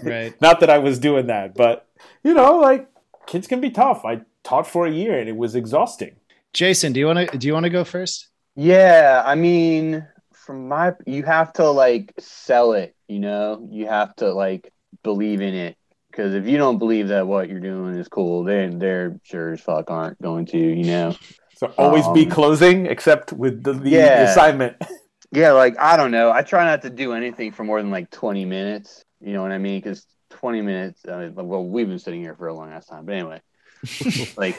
[0.02, 0.34] Right.
[0.42, 1.88] Not that I was doing that, but
[2.22, 2.86] you know, like
[3.26, 4.04] kids can be tough.
[4.04, 6.16] I taught for a year and it was exhausting.
[6.52, 8.28] Jason, do you want to do you want to go first?
[8.56, 10.06] Yeah, I mean,
[10.44, 12.94] from my, you have to like sell it.
[13.08, 14.72] You know, you have to like
[15.02, 15.76] believe in it.
[16.10, 19.60] Because if you don't believe that what you're doing is cool, then they're sure as
[19.60, 20.58] fuck aren't going to.
[20.58, 21.16] You know.
[21.56, 24.22] So always be Um, closing, except with the, the Yeah.
[24.24, 24.76] assignment.
[25.32, 26.30] Yeah, like I don't know.
[26.30, 29.04] I try not to do anything for more than like 20 minutes.
[29.20, 29.80] You know what I mean?
[29.80, 31.00] Because 20 minutes.
[31.10, 33.40] I mean, well, we've been sitting here for a long ass time, but anyway,
[34.36, 34.56] like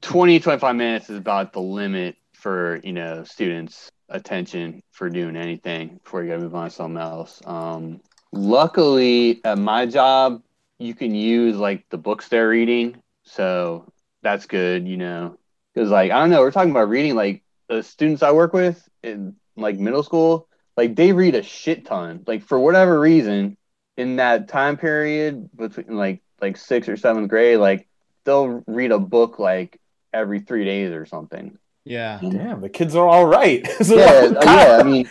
[0.00, 2.14] 20, 25 minutes is about the limit
[2.44, 6.70] for you know students' attention for doing anything before you got to move on to
[6.70, 7.40] something else.
[7.46, 10.42] Um, luckily, at my job,
[10.78, 13.90] you can use like the books they're reading, so
[14.20, 14.86] that's good.
[14.86, 15.38] You know,
[15.72, 17.14] because like I don't know, we're talking about reading.
[17.14, 21.86] Like the students I work with in like middle school, like they read a shit
[21.86, 22.24] ton.
[22.26, 23.56] Like for whatever reason,
[23.96, 27.88] in that time period between like like sixth or seventh grade, like
[28.24, 29.80] they'll read a book like
[30.12, 31.58] every three days or something.
[31.84, 32.18] Yeah.
[32.22, 33.66] Damn, the kids are all right.
[33.82, 34.78] So Yeah, uh, yeah.
[34.80, 35.10] I mean,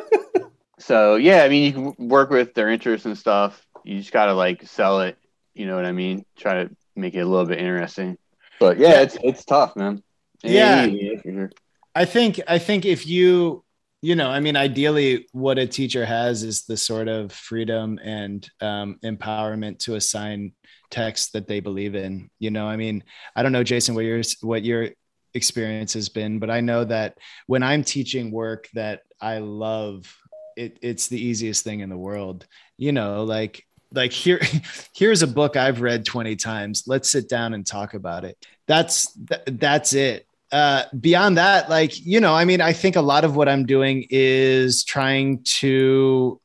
[0.78, 3.64] so yeah, I mean, you can work with their interests and stuff.
[3.84, 5.16] You just gotta like sell it.
[5.54, 6.24] You know what I mean?
[6.36, 8.18] Try to make it a little bit interesting.
[8.60, 10.02] But yeah, it's it's tough, man.
[10.42, 10.86] It Yeah.
[11.22, 11.50] sure.
[11.94, 13.64] I think I think if you
[14.02, 18.48] you know I mean ideally what a teacher has is the sort of freedom and
[18.60, 20.52] um, empowerment to assign
[20.90, 22.30] text that they believe in.
[22.38, 24.90] You know I mean I don't know Jason what your what your
[25.34, 30.16] experience has been, but I know that when I'm teaching work that I love,
[30.56, 32.46] it, it's the easiest thing in the world.
[32.76, 34.40] You know like like here
[34.94, 36.84] here's a book I've read 20 times.
[36.86, 38.36] Let's sit down and talk about it.
[38.66, 43.00] That's th- that's it uh, beyond that, like, you know, I mean, I think a
[43.00, 46.40] lot of what I'm doing is trying to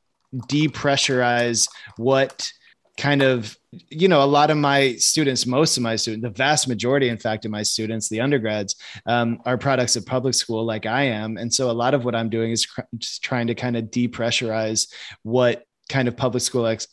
[0.47, 2.51] depressurize what
[2.99, 3.57] kind of,
[3.89, 7.17] you know, a lot of my students, most of my students, the vast majority, in
[7.17, 8.75] fact, of my students, the undergrads,
[9.05, 11.37] um, are products of public school like I am.
[11.37, 13.85] And so a lot of what I'm doing is cr- just trying to kind of
[13.85, 14.91] depressurize
[15.23, 16.87] what kind of public school ex-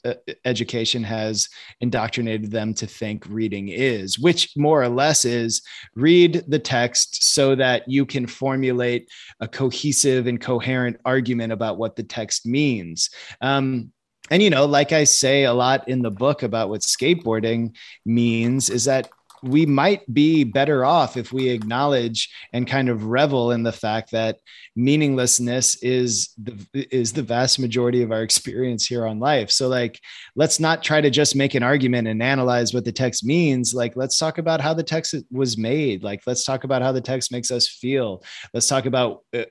[0.44, 1.48] education has
[1.80, 5.60] indoctrinated them to think reading is, which more or less is
[5.94, 9.08] read the text so that you can formulate
[9.40, 13.10] a cohesive and coherent argument about what the text means.
[13.42, 13.92] Um,
[14.30, 17.74] and, you know, like I say a lot in the book about what skateboarding
[18.04, 19.08] means, is that
[19.42, 24.10] we might be better off if we acknowledge and kind of revel in the fact
[24.10, 24.38] that
[24.76, 29.50] meaninglessness is the is the vast majority of our experience here on life.
[29.50, 29.98] So like
[30.36, 33.74] let's not try to just make an argument and analyze what the text means.
[33.74, 36.02] Like let's talk about how the text was made.
[36.02, 38.22] Like let's talk about how the text makes us feel.
[38.52, 39.44] Let's talk about uh,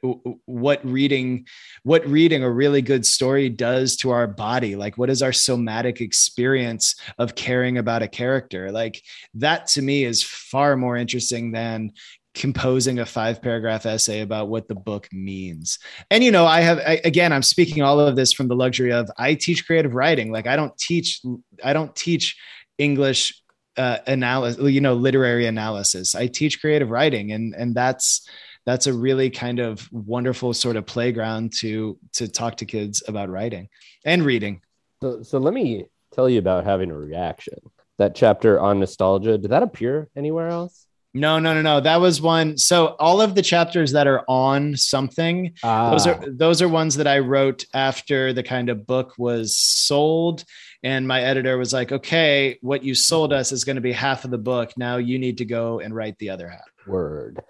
[0.45, 1.47] what reading
[1.81, 4.75] what reading a really good story does to our body.
[4.75, 8.71] Like what is our somatic experience of caring about a character?
[8.71, 9.01] Like
[9.33, 11.93] that to me is far more interesting than
[12.35, 15.79] composing a five paragraph essay about what the book means.
[16.11, 18.91] And, you know, I have, I, again, I'm speaking all of this from the luxury
[18.91, 20.31] of I teach creative writing.
[20.31, 21.21] Like I don't teach,
[21.63, 22.37] I don't teach
[22.77, 23.41] English
[23.77, 26.13] uh, analysis, you know, literary analysis.
[26.13, 28.29] I teach creative writing and, and that's,
[28.65, 33.29] that's a really kind of wonderful sort of playground to, to talk to kids about
[33.29, 33.69] writing
[34.03, 34.61] and reading.
[35.01, 37.59] So, so let me tell you about having a reaction.
[37.97, 40.84] That chapter on nostalgia, did that appear anywhere else?
[41.15, 41.79] No, no, no, no.
[41.79, 42.57] That was one.
[42.57, 45.89] So all of the chapters that are on something, ah.
[45.89, 50.43] those are those are ones that I wrote after the kind of book was sold.
[50.83, 54.25] And my editor was like, okay, what you sold us is going to be half
[54.25, 54.73] of the book.
[54.75, 56.67] Now you need to go and write the other half.
[56.85, 57.41] Word.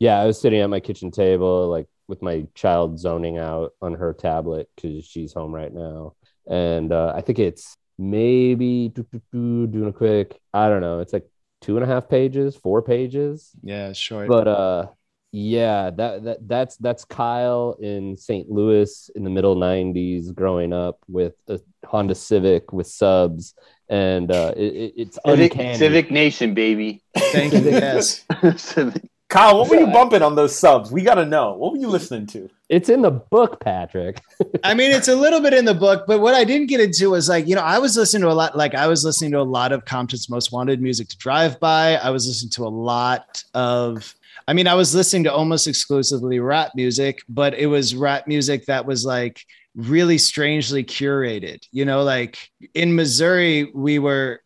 [0.00, 3.94] Yeah, I was sitting at my kitchen table, like with my child zoning out on
[3.94, 6.14] her tablet because she's home right now.
[6.50, 8.92] And uh, I think it's maybe
[9.32, 11.28] doing a quick, I don't know, it's like
[11.64, 13.50] two and a half pages, four pages.
[13.62, 14.26] Yeah, sure.
[14.26, 14.86] But uh
[15.32, 18.48] yeah, that, that that's that's Kyle in St.
[18.48, 23.54] Louis in the middle 90s growing up with a Honda Civic with subs
[23.88, 25.78] and uh it, it's Civic, uncanny.
[25.78, 27.02] Civic Nation baby.
[27.16, 27.60] Thank you.
[27.60, 28.24] yes.
[28.56, 29.02] Civic.
[29.28, 30.92] Kyle, what were you bumping on those subs?
[30.92, 31.54] We got to know.
[31.54, 32.48] What were you listening to?
[32.68, 34.20] It's in the book, Patrick.
[34.62, 37.10] I mean, it's a little bit in the book, but what I didn't get into
[37.10, 39.40] was like, you know, I was listening to a lot, like, I was listening to
[39.40, 41.96] a lot of Compton's Most Wanted music to drive by.
[41.96, 44.14] I was listening to a lot of,
[44.46, 48.66] I mean, I was listening to almost exclusively rap music, but it was rap music
[48.66, 49.44] that was like,
[49.74, 51.66] really strangely curated.
[51.72, 54.43] You know, like in Missouri, we were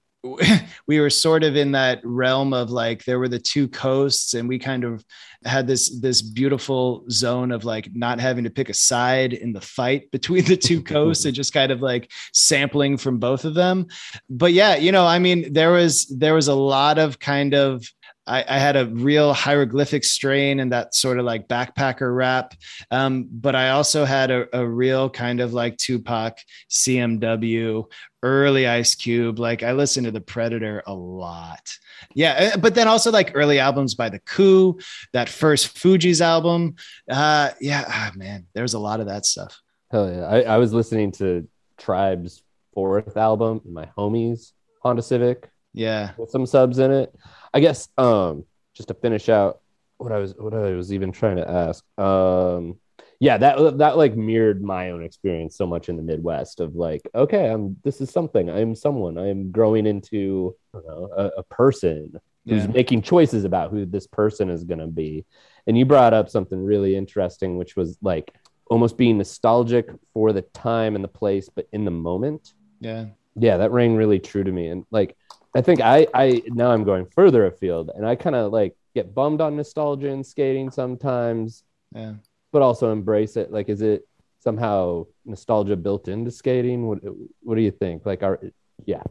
[0.86, 4.48] we were sort of in that realm of like there were the two coasts and
[4.48, 5.04] we kind of
[5.44, 9.60] had this this beautiful zone of like not having to pick a side in the
[9.60, 13.86] fight between the two coasts and just kind of like sampling from both of them.
[14.28, 17.86] But yeah you know i mean there was there was a lot of kind of
[18.28, 22.54] I, I, had a real hieroglyphic strain and that sort of like backpacker rap.
[22.90, 26.38] Um, but I also had a, a, real kind of like Tupac,
[26.70, 27.90] CMW,
[28.22, 29.38] early Ice Cube.
[29.38, 31.66] Like I listened to The Predator a lot.
[32.14, 32.34] Yeah.
[32.36, 34.78] Eh, but then also like early albums by The Coup,
[35.12, 36.76] that first Fugees album.
[37.10, 39.60] Uh, yeah, oh, man, there's a lot of that stuff.
[39.90, 40.26] Hell yeah.
[40.26, 41.48] I, I was listening to
[41.78, 42.42] Tribe's
[42.74, 44.52] fourth album, my homies
[44.82, 45.50] Honda Civic.
[45.72, 46.12] Yeah.
[46.16, 47.14] With some subs in it.
[47.52, 48.44] I guess um
[48.74, 49.60] just to finish out
[49.98, 51.84] what I was what I was even trying to ask.
[51.98, 52.76] Um
[53.20, 57.02] yeah, that that like mirrored my own experience so much in the Midwest of like,
[57.14, 58.48] okay, I'm this is something.
[58.48, 59.18] I'm someone.
[59.18, 62.12] I'm growing into know, a, a, person
[62.46, 62.70] who's yeah.
[62.70, 65.24] making choices about who this person is going to be.
[65.66, 68.32] And you brought up something really interesting, which was like
[68.70, 72.54] almost being nostalgic for the time and the place, but in the moment.
[72.80, 73.06] Yeah.
[73.34, 74.68] Yeah, that rang really true to me.
[74.68, 75.16] And like,
[75.54, 79.14] I think I, I now I'm going further afield, and I kind of like get
[79.14, 81.64] bummed on nostalgia and skating sometimes.
[81.94, 82.14] Yeah
[82.52, 83.52] but also embrace it?
[83.52, 84.06] Like, is it
[84.40, 86.86] somehow nostalgia built into skating?
[86.86, 87.00] What
[87.42, 88.06] What do you think?
[88.06, 88.40] Like, are
[88.84, 89.02] yeah.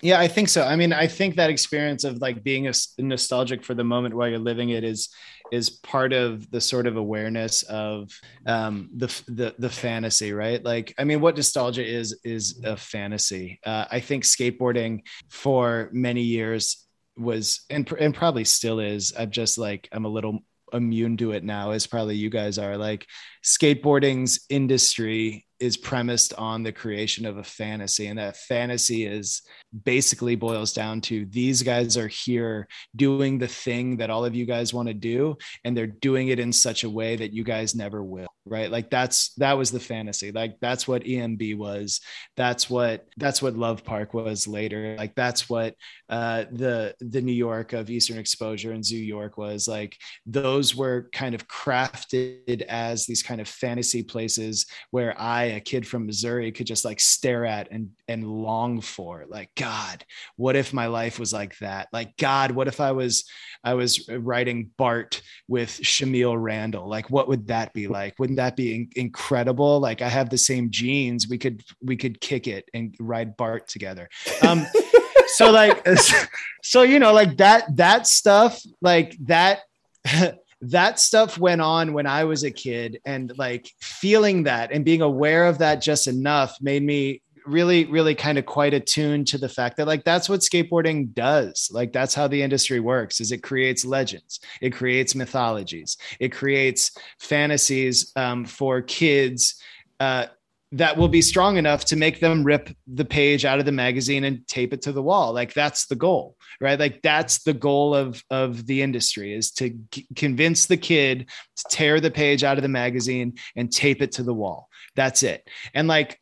[0.00, 0.62] Yeah, I think so.
[0.62, 4.28] I mean, I think that experience of like being a nostalgic for the moment while
[4.28, 5.08] you're living it is
[5.50, 8.10] is part of the sort of awareness of
[8.46, 10.62] um, the, the the fantasy, right?
[10.64, 13.58] Like, I mean, what nostalgia is is a fantasy.
[13.64, 16.86] Uh, I think skateboarding for many years
[17.16, 19.12] was and and probably still is.
[19.18, 20.40] I'm just like I'm a little
[20.72, 23.06] immune to it now as probably you guys are like
[23.42, 29.42] skateboarding's industry is premised on the creation of a fantasy and that fantasy is
[29.84, 34.46] basically boils down to these guys are here doing the thing that all of you
[34.46, 37.74] guys want to do and they're doing it in such a way that you guys
[37.74, 38.70] never will right?
[38.70, 40.32] Like that's that was the fantasy.
[40.32, 42.00] Like that's what emb was.
[42.36, 44.96] That's what that's what love park was later.
[44.96, 45.74] Like that's what
[46.08, 49.68] uh the the new york of eastern exposure and zoo york was.
[49.68, 49.96] Like
[50.26, 55.86] those were kind of crafted as these kind of fantasy places where i a kid
[55.86, 60.04] from missouri could just like stare at and and long for like god
[60.36, 61.88] what if my life was like that?
[61.92, 63.24] Like god what if i was
[63.64, 66.88] i was writing bart with shamil randall?
[66.88, 68.18] Like what would that be like?
[68.18, 69.80] Wouldn't that be in- incredible?
[69.80, 71.28] Like i have the same genes.
[71.28, 74.08] We could we could kick it and ride bart together.
[74.46, 74.66] Um
[75.26, 75.86] so like
[76.62, 79.60] so you know like that that stuff like that
[80.60, 85.02] that stuff went on when I was a kid and like feeling that and being
[85.02, 89.48] aware of that just enough made me really really kind of quite attuned to the
[89.48, 91.70] fact that like that's what skateboarding does.
[91.72, 96.92] Like that's how the industry works is it creates legends it creates mythologies it creates
[97.18, 99.62] fantasies um, for kids
[100.00, 100.26] uh,
[100.72, 104.24] that will be strong enough to make them rip the page out of the magazine
[104.24, 105.32] and tape it to the wall.
[105.32, 106.78] Like that's the goal right?
[106.78, 111.64] Like that's the goal of of the industry is to c- convince the kid to
[111.70, 114.68] tear the page out of the magazine and tape it to the wall.
[114.96, 115.48] That's it.
[115.74, 116.20] And like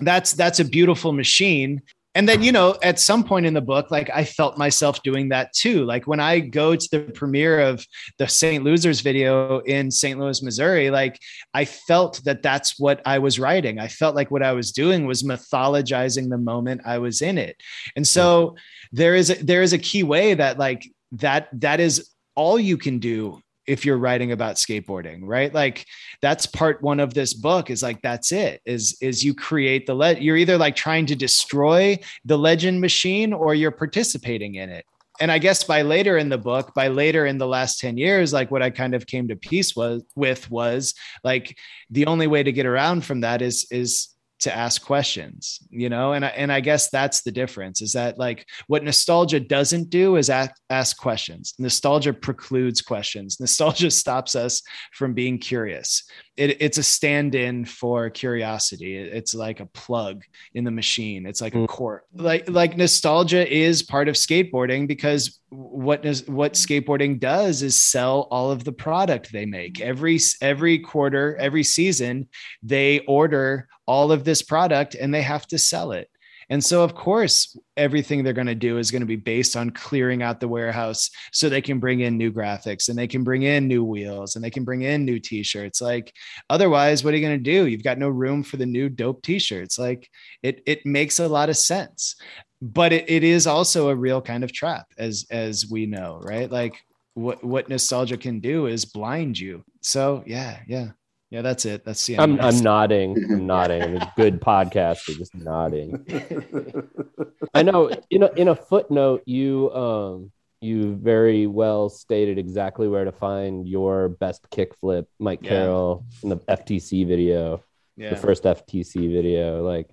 [0.00, 1.82] that's that's a beautiful machine
[2.14, 5.28] and then you know at some point in the book like i felt myself doing
[5.28, 5.84] that too.
[5.84, 7.86] Like when i go to the premiere of
[8.18, 11.18] the st losers video in st louis missouri like
[11.54, 13.78] i felt that that's what i was writing.
[13.78, 17.56] I felt like what i was doing was mythologizing the moment i was in it.
[17.96, 18.56] And so
[18.92, 22.76] there is a, there is a key way that like that that is all you
[22.76, 25.52] can do if you're writing about skateboarding right?
[25.52, 25.86] Like
[26.22, 29.94] that's part one of this book is like that's it is is you create the
[29.94, 34.84] le- you're either like trying to destroy the legend machine or you're participating in it.
[35.20, 38.32] And i guess by later in the book by later in the last 10 years
[38.32, 40.94] like what i kind of came to peace was with was
[41.24, 41.58] like
[41.90, 46.12] the only way to get around from that is is to ask questions you know?
[46.12, 50.16] And I, and I guess that's the difference is that like what nostalgia doesn't do
[50.16, 51.54] is ask, ask questions.
[51.58, 53.38] Nostalgia precludes questions.
[53.40, 54.62] Nostalgia stops us
[54.92, 56.04] from being curious
[56.38, 58.96] it, it's a stand-in for curiosity.
[58.96, 60.22] It's like a plug
[60.54, 61.26] in the machine.
[61.26, 61.68] It's like a mm.
[61.68, 67.82] core like like nostalgia is part of skateboarding because what does what skateboarding does is
[67.82, 69.74] sell all of the product they make.
[69.74, 69.82] Mm.
[69.82, 72.28] Every every quarter every season
[72.62, 76.08] they order all of this product and they have to sell it
[76.50, 79.70] and so, of course, everything they're going to do is going to be based on
[79.70, 83.42] clearing out the warehouse so they can bring in new graphics and they can bring
[83.42, 85.80] in new wheels and they can bring in new t shirts.
[85.80, 86.12] Like,
[86.48, 87.66] otherwise, what are you going to do?
[87.66, 89.78] You've got no room for the new dope t shirts.
[89.78, 90.08] Like,
[90.42, 92.16] it, it makes a lot of sense.
[92.60, 96.50] But it, it is also a real kind of trap, as as we know, right?
[96.50, 96.82] Like
[97.14, 99.64] what what nostalgia can do is blind you.
[99.80, 100.88] So yeah, yeah.
[101.30, 101.84] Yeah, that's it.
[101.84, 103.16] That's the I'm, I'm nodding.
[103.30, 103.82] I'm nodding.
[103.82, 106.06] I'm a good podcaster, just nodding.
[107.54, 107.90] I know.
[108.10, 113.68] In a in a footnote, you um you very well stated exactly where to find
[113.68, 115.50] your best kickflip, Mike Yeah.
[115.50, 117.62] Carroll, in the FTC video,
[117.96, 118.10] yeah.
[118.10, 119.62] the first FTC video.
[119.62, 119.90] Like,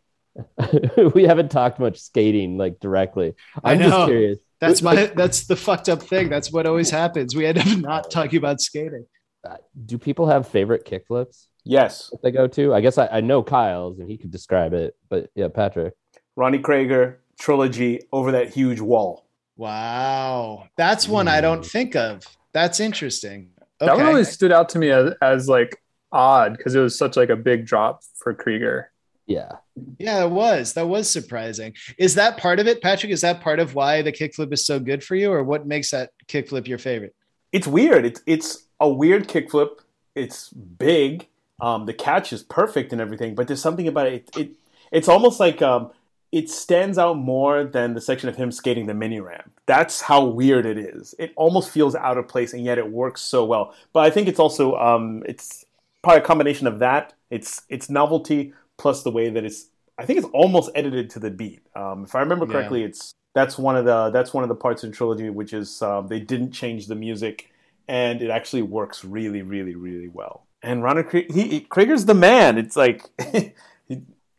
[1.14, 3.34] we haven't talked much skating like directly.
[3.64, 3.90] I I'm know.
[3.90, 4.40] just curious.
[4.62, 6.30] That's my that's the fucked up thing.
[6.30, 7.36] That's what always happens.
[7.36, 9.06] We end up not talking about skating.
[9.46, 12.74] Uh, Do people have favorite kickflips Yes, that they go to?
[12.74, 15.96] I guess I, I know Kyle's and he could describe it, but yeah, Patrick.
[16.36, 19.26] Ronnie Creager trilogy over that huge wall.
[19.58, 20.68] Wow.
[20.78, 22.24] That's one I don't think of.
[22.54, 23.50] That's interesting.
[23.82, 23.88] Okay.
[23.88, 25.82] That one always stood out to me as, as like
[26.12, 28.86] odd because it was such like a big drop for Creager.
[29.26, 29.54] Yeah.
[29.98, 30.74] yeah, it was.
[30.74, 31.74] That was surprising.
[31.98, 33.12] Is that part of it, Patrick?
[33.12, 35.90] Is that part of why the kickflip is so good for you, or what makes
[35.92, 37.16] that kickflip your favorite?
[37.52, 38.06] It's weird.
[38.06, 39.80] It's it's a weird kickflip.
[40.14, 41.28] It's big.
[41.60, 44.14] Um, the catch is perfect and everything, but there's something about it.
[44.14, 44.50] It, it
[44.92, 45.92] it's almost like um,
[46.32, 49.52] it stands out more than the section of him skating the mini ramp.
[49.66, 51.16] That's how weird it is.
[51.18, 53.74] It almost feels out of place, and yet it works so well.
[53.94, 55.66] But I think it's also um, it's
[56.04, 57.14] probably a combination of that.
[57.30, 59.68] It's it's novelty plus the way that it's.
[59.98, 61.62] I think it's almost edited to the beat.
[61.74, 62.52] Um, if I remember Yeah.
[62.52, 65.82] correctly, it's that's one of the that's one of the parts in trilogy which is
[65.82, 67.50] um, they didn't change the music,
[67.88, 70.46] and it actually works really, really, really well.
[70.62, 72.58] And Ronald Kra- he, he Creager's the man.
[72.58, 73.04] It's like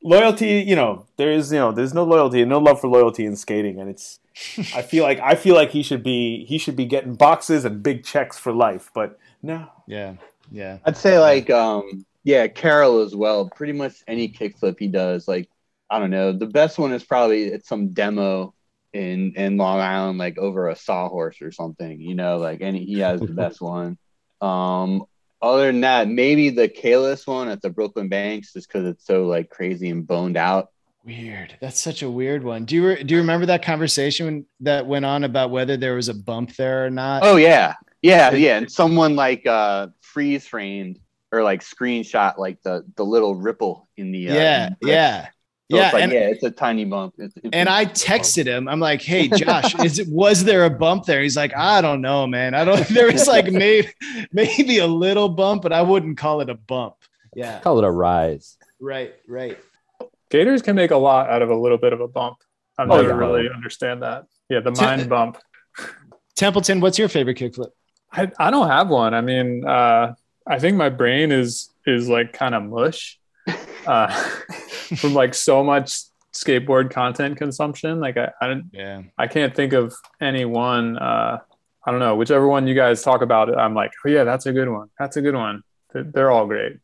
[0.03, 0.65] loyalty.
[0.67, 3.37] You know, there is you know there's no loyalty and no love for loyalty in
[3.37, 4.19] skating, and it's.
[4.75, 7.83] I feel like I feel like he should be he should be getting boxes and
[7.83, 9.69] big checks for life, but no.
[9.87, 10.15] Yeah,
[10.51, 10.79] yeah.
[10.85, 13.49] I'd say like um yeah, Carroll as well.
[13.49, 15.49] Pretty much any kickflip he does, like
[15.89, 16.33] I don't know.
[16.33, 18.53] The best one is probably it's some demo
[18.93, 22.01] in in Long Island, like over a sawhorse or something.
[22.01, 23.99] You know, like and he has the best one.
[24.41, 25.05] Um,
[25.43, 29.27] other than that, maybe the Kalis one at the Brooklyn Banks, just because it's so
[29.27, 30.71] like crazy and boned out.
[31.05, 31.57] Weird.
[31.61, 32.65] That's such a weird one.
[32.65, 36.09] Do you re- do you remember that conversation that went on about whether there was
[36.09, 37.23] a bump there or not?
[37.25, 38.57] Oh yeah, yeah, yeah.
[38.57, 40.99] And someone like uh freeze framed
[41.31, 45.29] or like screenshot like the the little ripple in the uh, yeah, yeah,
[45.71, 45.85] So yeah.
[45.87, 47.15] it's like, and, yeah, it's a tiny bump.
[47.19, 48.69] It's, it's and I texted him.
[48.69, 52.01] I'm like, "Hey, Josh, is it was there a bump there?" He's like, "I don't
[52.01, 52.55] know, man.
[52.55, 52.87] I don't.
[52.91, 53.89] There was like maybe
[54.33, 56.95] maybe a little bump, but I wouldn't call it a bump."
[57.35, 58.57] Yeah, Call it a rise.
[58.81, 59.59] right, right.
[60.31, 62.39] Gators can make a lot out of a little bit of a bump.
[62.79, 63.15] I've Oh, never yeah.
[63.15, 64.27] really understand that.
[64.49, 65.39] Yeah, the T- mind bump.
[66.37, 67.71] Templeton, what's your favorite kickflip?
[68.13, 69.15] I, I don't have one.
[69.15, 70.15] I mean, uh,
[70.47, 73.19] I think my brain is is like kind of mush
[73.87, 74.29] uh,
[74.97, 75.99] from like so much
[76.35, 78.01] skateboard content consumption.
[78.01, 80.99] Like I, I, don't- Yeah, I can't think of any one.
[80.99, 81.39] Uh,
[81.85, 82.17] I don't know.
[82.17, 84.89] Whichever one you guys talk about, I'm like, oh yeah, that's a good one.
[84.99, 85.63] That's a good one.
[85.93, 86.79] They're, they're all great.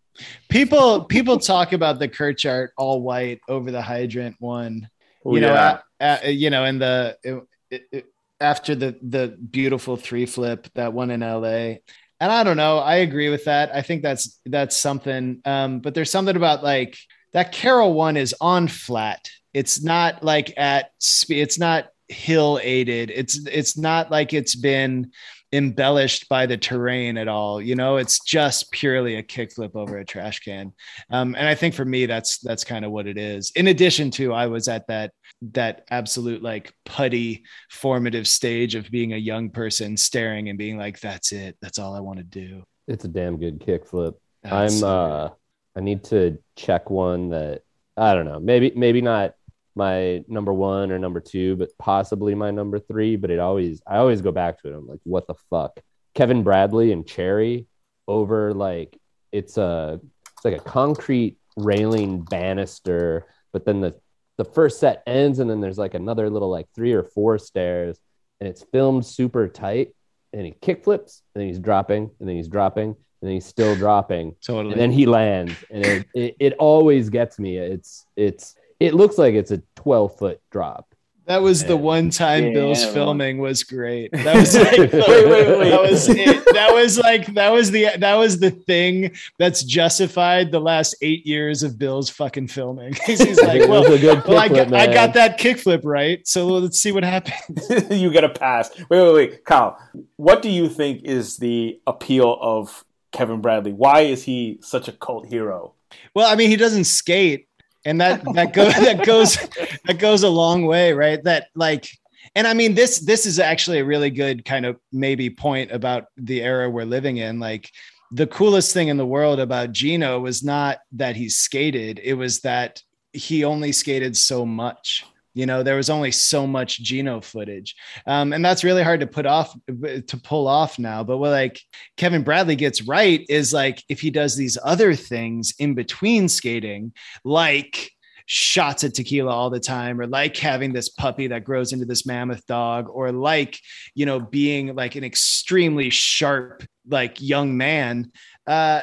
[0.49, 4.89] people people talk about the Kirchart all white over the hydrant one.
[5.25, 5.79] Oh, you know, yeah.
[6.01, 8.07] a- a- you know, in the it, it, it-
[8.41, 11.77] after the the beautiful three flip that one in LA.
[12.21, 12.79] And I don't know.
[12.79, 13.75] I agree with that.
[13.75, 15.41] I think that's that's something.
[15.45, 16.97] Um, but there's something about like
[17.33, 19.29] that Carroll one is on flat.
[19.55, 20.91] It's not like at
[21.29, 23.11] it's not hill aided.
[23.11, 25.11] It's it's not like it's been
[25.53, 27.61] embellished by the terrain at all.
[27.61, 30.73] You know, it's just purely a kickflip over a trash can.
[31.11, 33.53] Um, and I think for me, that's that's kind of what it is.
[33.55, 35.13] In addition to, I was at that
[35.53, 41.01] that absolute like putty formative stage of being a young person staring and being like,
[41.01, 41.57] "That's it.
[41.61, 44.15] That's all I want to do." It's a damn good kickflip.
[44.45, 45.31] I'm so uh
[45.77, 47.63] I need to check one that
[47.97, 48.41] I don't know.
[48.41, 49.35] Maybe maybe not
[49.75, 53.17] my number one or number two, but possibly my number three.
[53.17, 54.75] But it always I always go back to it.
[54.75, 55.81] I'm like, what the fuck?
[56.15, 57.67] Kevin Bradley and Cherry
[58.07, 58.99] over like
[59.31, 60.01] it's a
[60.37, 63.95] it's like a concrete railing banister, but then the
[64.39, 67.99] the first set ends and then there's like another little like three or four stairs
[68.41, 69.95] and it's filmed super tight
[70.33, 73.75] and he kick flips and then he's dropping and then he's dropping and he's still
[73.77, 74.73] dropping totally.
[74.73, 79.17] and then he lands and it, it, it always gets me it's it's it looks
[79.17, 80.93] like it's a 12 foot drop
[81.27, 84.11] That was the one time Yeah, Bill's yeah, well- filming was great.
[84.25, 85.71] That was like, Wait, wait, wait.
[85.71, 86.45] That was it.
[86.53, 91.25] That was like that was the that was the thing that's justified the last eight
[91.25, 92.93] years of Bill's fucking filming.
[93.07, 96.27] He's, he's like, well, a good well I, got, I got that kickflip right.
[96.27, 97.71] So let's see what happens.
[97.91, 98.71] you get a pass.
[98.91, 99.79] Wait, wait, wait, Kyle.
[100.17, 103.73] What do you think is the appeal of Kevin Bradley?
[103.73, 105.75] Why is he such a cult hero?
[106.15, 107.49] Well, I mean, he doesn't skate,
[107.85, 109.37] and that that goes that goes
[109.85, 111.23] that goes a long way, right?
[111.25, 111.89] That like,
[112.35, 116.07] and I mean, this this is actually a really good kind of maybe point about
[116.17, 117.39] the era we're living in.
[117.39, 117.71] Like,
[118.11, 122.41] the coolest thing in the world about Gino was not that he skated; it was
[122.41, 122.83] that
[123.13, 125.05] he only skated so much.
[125.35, 127.75] You know, there was only so much Gino footage,
[128.07, 131.03] um, and that's really hard to put off to pull off now.
[131.03, 131.61] But what like
[131.97, 136.93] Kevin Bradley gets right is like if he does these other things in between skating,
[137.25, 137.91] like
[138.27, 142.07] shots of tequila all the time, or like having this puppy that grows into this
[142.07, 143.59] mammoth dog, or like,
[143.95, 148.13] you know, being like an extremely sharp, like young man.
[148.47, 148.83] Uh,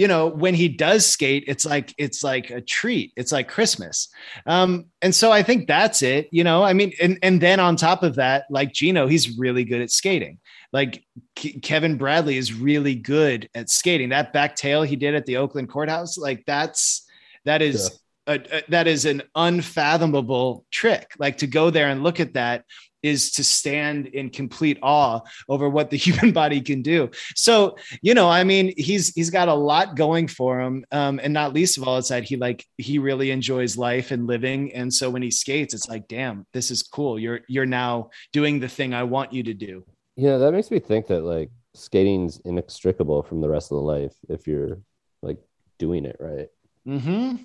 [0.00, 3.12] you know, when he does skate, it's like it's like a treat.
[3.16, 4.08] It's like Christmas.
[4.46, 6.28] Um, and so I think that's it.
[6.32, 9.64] You know, I mean, and and then on top of that, like Gino, he's really
[9.64, 10.38] good at skating
[10.72, 11.04] like
[11.36, 14.08] Ke- Kevin Bradley is really good at skating.
[14.08, 17.06] That back tail he did at the Oakland courthouse, like that's
[17.44, 18.00] that is
[18.32, 21.12] a, a- that is an unfathomable trick.
[21.18, 22.64] Like to go there and look at that
[23.02, 27.10] is to stand in complete awe over what the human body can do.
[27.34, 30.84] So, you know, I mean, he's he's got a lot going for him.
[30.92, 34.26] Um, and not least of all, it's that he like he really enjoys life and
[34.26, 34.74] living.
[34.74, 37.18] And so when he skates, it's like, damn, this is cool.
[37.18, 39.84] You're you're now doing the thing I want you to do.
[40.16, 44.12] yeah that makes me think that like skating's inextricable from the rest of the life
[44.28, 44.76] if you're
[45.22, 45.38] like
[45.78, 46.48] doing it right
[46.84, 47.36] hmm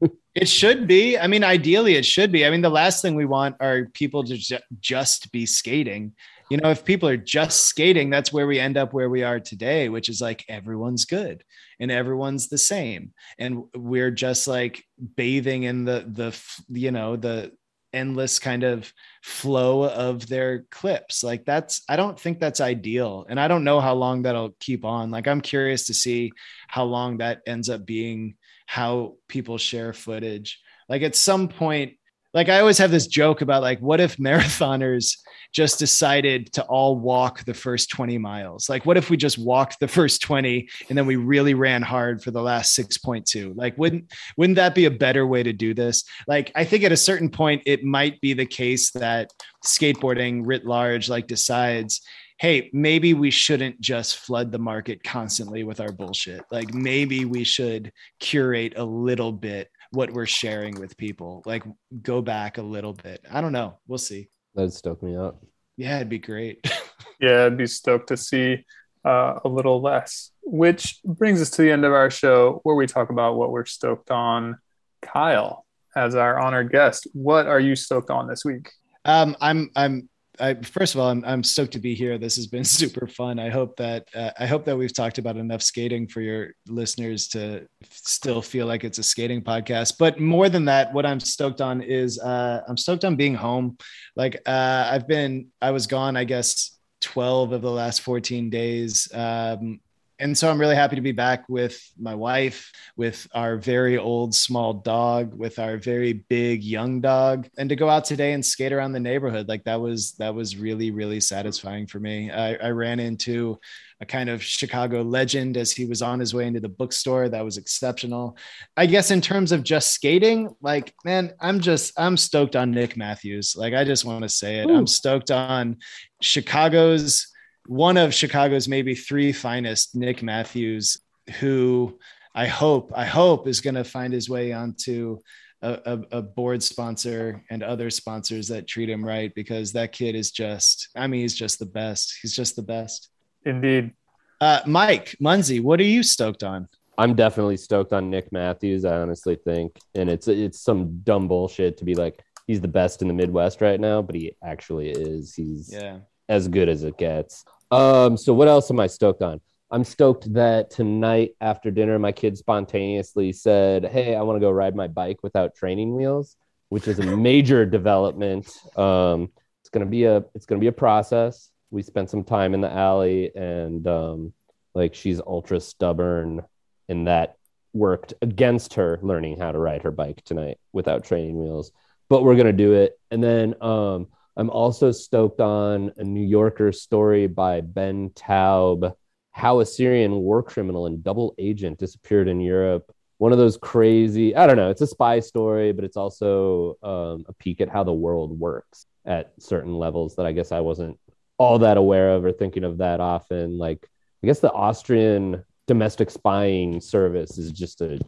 [0.36, 1.18] it should be.
[1.18, 2.44] I mean, ideally, it should be.
[2.44, 6.12] I mean, the last thing we want are people to ju- just be skating.
[6.50, 9.40] You know, if people are just skating, that's where we end up where we are
[9.40, 11.42] today, which is like everyone's good
[11.80, 14.84] and everyone's the same, and we're just like
[15.16, 17.52] bathing in the the you know the
[17.94, 23.40] endless kind of flow of their clips like that's i don't think that's ideal and
[23.40, 26.30] i don't know how long that'll keep on like i'm curious to see
[26.68, 28.34] how long that ends up being
[28.66, 30.60] how people share footage.
[30.88, 31.94] Like at some point,
[32.34, 35.16] like I always have this joke about like, what if marathoners
[35.52, 38.68] just decided to all walk the first 20 miles?
[38.68, 42.22] Like, what if we just walked the first 20 and then we really ran hard
[42.22, 43.56] for the last 6.2?
[43.56, 46.04] Like, wouldn't wouldn't that be a better way to do this?
[46.28, 49.30] Like, I think at a certain point, it might be the case that
[49.64, 52.02] skateboarding writ large like decides
[52.38, 56.42] hey, maybe we shouldn't just flood the market constantly with our bullshit.
[56.50, 61.42] Like maybe we should curate a little bit what we're sharing with people.
[61.46, 61.64] Like
[62.02, 63.24] go back a little bit.
[63.30, 63.78] I don't know.
[63.86, 64.28] We'll see.
[64.54, 65.42] that'd stoke me up
[65.76, 66.66] Yeah, it'd be great.
[67.18, 68.64] Yeah, I'd be stoked to see
[69.02, 70.32] uh, a little less.
[70.42, 73.64] Which brings us to the end of our show where we talk about what we're
[73.64, 74.58] stoked on.
[75.00, 75.64] Kyle,
[75.94, 78.70] as our honored guest, what are you stoked on this week?
[79.06, 80.10] Um, I'm I'm
[80.40, 82.18] I, first of all, I'm, I'm stoked to be here.
[82.18, 83.38] This has been super fun.
[83.38, 87.28] I hope that uh, I hope that we've talked about enough skating for your listeners
[87.28, 89.94] to still feel like it's a skating podcast.
[89.98, 93.78] But more than that, what I'm stoked on is uh, I'm stoked on being home.
[94.14, 99.08] Like uh, I've been, I was gone, I guess, 12 of the last 14 days.
[99.12, 99.80] Um,
[100.18, 104.34] and so I'm really happy to be back with my wife, with our very old
[104.34, 108.72] small dog, with our very big young dog, and to go out today and skate
[108.72, 109.48] around the neighborhood.
[109.48, 112.30] Like that was that was really really satisfying for me.
[112.30, 113.58] I, I ran into
[114.00, 117.28] a kind of Chicago legend as he was on his way into the bookstore.
[117.28, 118.36] That was exceptional.
[118.76, 122.96] I guess in terms of just skating, like man, I'm just I'm stoked on Nick
[122.96, 123.54] Matthews.
[123.56, 124.70] Like I just want to say it.
[124.70, 124.76] Ooh.
[124.76, 125.76] I'm stoked on
[126.22, 127.32] Chicago's
[127.68, 130.98] one of Chicago's maybe three finest, Nick Matthews,
[131.40, 131.98] who
[132.34, 135.18] I hope I hope is going to find his way onto
[135.62, 135.72] a,
[136.12, 140.30] a, a, board sponsor and other sponsors that treat him right because that kid is
[140.30, 142.18] just I mean he's just the best.
[142.20, 143.08] He's just the best.
[143.44, 143.92] Indeed.
[144.40, 146.68] Uh, Mike Munsey, what are you stoked on?
[146.98, 148.84] I'm definitely stoked on Nick Matthews.
[148.84, 153.02] I honestly think, and it's it's some dumb bullshit to be like he's the best
[153.02, 155.34] in the Midwest right now, but he actually is.
[155.34, 155.98] He's yeah.
[156.28, 157.44] as good as it gets.
[157.70, 159.40] Um, so what else am I stoked on?
[159.70, 164.50] I'm stoked that tonight after dinner, my kid spontaneously said, Hey, I want to go
[164.50, 166.36] ride my bike without training wheels,
[166.68, 168.48] which is a major development.
[168.76, 169.30] Um,
[169.60, 171.50] it's gonna be a it's gonna be a process.
[171.70, 174.32] We spent some time in the alley and um,
[174.74, 176.42] like she's ultra stubborn
[176.88, 177.36] and that
[177.72, 181.72] worked against her learning how to ride her bike tonight without training wheels.
[182.08, 182.96] But we're gonna do it.
[183.10, 184.06] And then um
[184.36, 188.94] I'm also stoked on a New Yorker story by Ben Taub
[189.36, 192.90] how a Syrian war criminal and double agent disappeared in Europe.
[193.18, 197.26] One of those crazy, I don't know, it's a spy story, but it's also um,
[197.28, 200.98] a peek at how the world works at certain levels that I guess I wasn't
[201.36, 203.58] all that aware of or thinking of that often.
[203.58, 203.86] Like,
[204.22, 208.00] I guess the Austrian domestic spying service is just a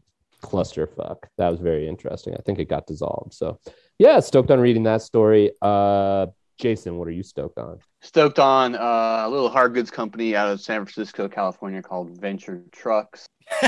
[0.42, 1.24] clusterfuck.
[1.36, 2.34] That was very interesting.
[2.34, 3.34] I think it got dissolved.
[3.34, 3.60] So,
[3.98, 5.52] yeah, stoked on reading that story.
[5.60, 6.26] Uh,
[6.58, 7.78] Jason, what are you stoked on?
[8.00, 12.62] Stoked on uh, a little hard goods company out of San Francisco, California called Venture
[12.72, 13.26] Trucks.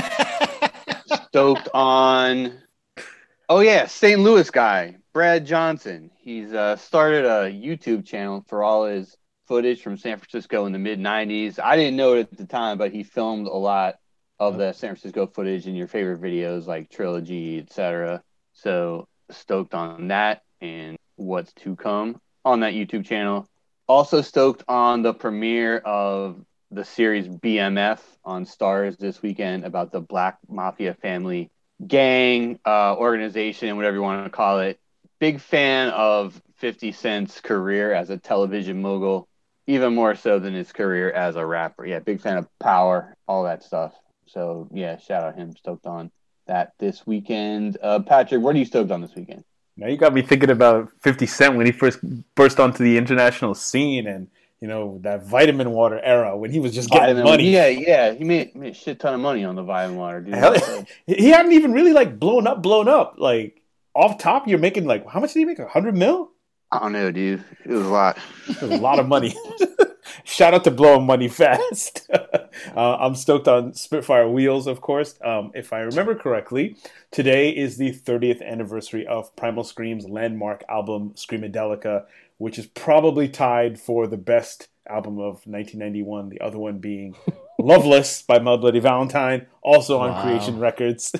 [1.27, 2.53] stoked on,
[3.49, 4.19] oh yeah, St.
[4.19, 6.11] Louis guy, Brad Johnson.
[6.17, 9.15] He's uh, started a YouTube channel for all his
[9.47, 11.59] footage from San Francisco in the mid 90s.
[11.59, 13.95] I didn't know it at the time, but he filmed a lot
[14.39, 18.23] of the San Francisco footage in your favorite videos like Trilogy, etc.
[18.53, 23.47] So stoked on that and what's to come on that YouTube channel.
[23.87, 29.99] Also stoked on the premiere of the series BMF on Starz this weekend about the
[29.99, 31.51] Black Mafia family
[31.85, 34.79] gang uh, organization, whatever you want to call it.
[35.19, 39.27] Big fan of 50 Cent's career as a television mogul,
[39.67, 41.85] even more so than his career as a rapper.
[41.85, 43.93] Yeah, big fan of power, all that stuff.
[44.27, 45.55] So yeah, shout out him.
[45.55, 46.11] Stoked on
[46.51, 47.77] that this weekend.
[47.81, 49.45] Uh, Patrick, what are you stoked on this weekend?
[49.77, 51.99] Now you got me thinking about 50 Cent when he first
[52.35, 54.27] burst onto the international scene and
[54.59, 57.49] you know that vitamin water era when he was just getting vitamin, money.
[57.49, 60.21] Yeah, yeah, he made, made, a shit ton of money on the vitamin water.
[60.21, 60.35] Dude.
[60.35, 63.15] Hell, he hadn't even really like blown up, blown up.
[63.17, 63.61] Like
[63.95, 65.57] off top, you're making like how much did he make?
[65.57, 66.31] A hundred mil?
[66.69, 67.43] I don't know, dude.
[67.65, 68.17] It was a lot.
[68.49, 69.33] it was a lot of money.
[70.23, 72.09] Shout out to blowing money fast.
[72.13, 75.15] uh, I'm stoked on Spitfire Wheels, of course.
[75.23, 76.77] Um, if I remember correctly,
[77.11, 82.05] today is the 30th anniversary of Primal Scream's landmark album, Screamadelica,
[82.37, 86.29] which is probably tied for the best album of 1991.
[86.29, 87.15] The other one being
[87.59, 90.23] Loveless by My Bloody Valentine, also on wow.
[90.23, 91.13] Creation Records.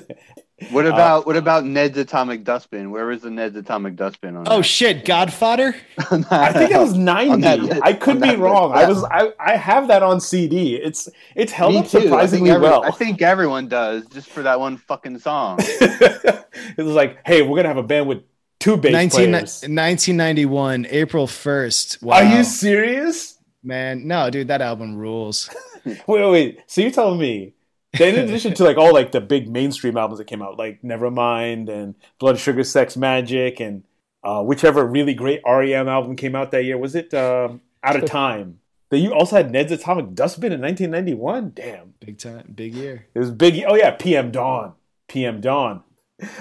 [0.70, 2.90] What uh, about uh, what about Ned's Atomic Dustbin?
[2.90, 4.44] Where was the Ned's Atomic Dustbin on?
[4.48, 4.62] Oh that?
[4.62, 5.74] shit, Godfather.
[5.98, 7.72] I think it was ninety.
[7.82, 8.72] I could be wrong.
[8.72, 10.76] I was I, I have that on CD.
[10.76, 12.84] It's it's held Me up surprisingly I every, well.
[12.84, 15.58] I think everyone does just for that one fucking song.
[15.60, 18.22] it was like, hey, we're gonna have a band with
[18.58, 19.62] two bass 19, players.
[19.62, 22.02] 1991, April first.
[22.02, 22.16] Wow.
[22.16, 23.38] Are you serious?
[23.64, 25.48] Man, no, dude, that album rules.
[25.84, 26.60] wait, wait, wait.
[26.66, 27.54] So you're telling me
[28.00, 31.68] in addition to like all like the big mainstream albums that came out, like Nevermind
[31.68, 33.84] and Blood Sugar Sex Magik and
[34.24, 38.04] uh, whichever really great REM album came out that year, was it um, Out of
[38.04, 38.60] Time?
[38.90, 41.52] That you also had Ned's Atomic Dustbin in 1991.
[41.54, 43.06] Damn, big time, big year.
[43.14, 43.62] It was big.
[43.66, 44.74] Oh yeah, PM Dawn,
[45.08, 45.82] PM Dawn.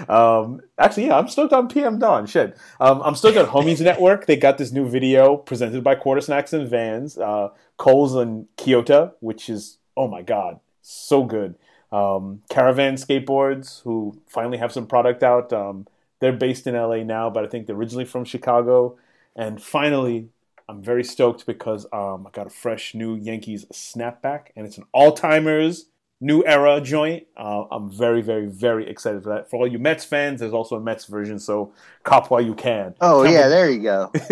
[0.10, 2.28] Um, actually, yeah, I'm stoked on PM Dawn.
[2.28, 4.26] Shit, um, I'm stoked on Homies Network.
[4.26, 9.50] They got this new video presented by Quartersnacks and Vans, uh, Coles and Kyoto, which
[9.50, 11.56] is oh my god, so good.
[11.92, 15.52] Um, Caravan Skateboards, who finally have some product out.
[15.52, 15.88] Um,
[16.20, 18.98] they're based in LA now, but I think they're originally from Chicago.
[19.36, 20.30] And finally,
[20.70, 24.86] I'm very stoked because um, I got a fresh new Yankees snapback, and it's an
[24.94, 25.88] all timers
[26.22, 27.26] new era joint.
[27.36, 29.50] Uh, I'm very, very, very excited for that.
[29.50, 32.96] For all you Mets fans, there's also a Mets version, so cop while you can.
[33.02, 34.12] Oh, yeah, there you go.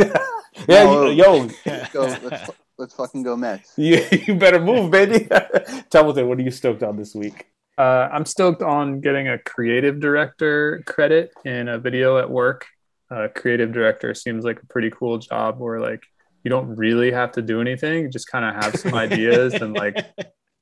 [0.67, 1.09] yeah, yo.
[1.09, 1.49] yo.
[1.91, 3.73] Go, let's, Let's fucking go Mets.
[3.77, 5.27] You, you better move, baby.
[5.89, 7.45] Templeton, what are you stoked on this week?
[7.77, 12.65] Uh, I'm stoked on getting a creative director credit in a video at work.
[13.11, 16.03] Uh, creative director seems like a pretty cool job where like
[16.43, 19.73] you don't really have to do anything, you just kind of have some ideas and
[19.75, 19.95] like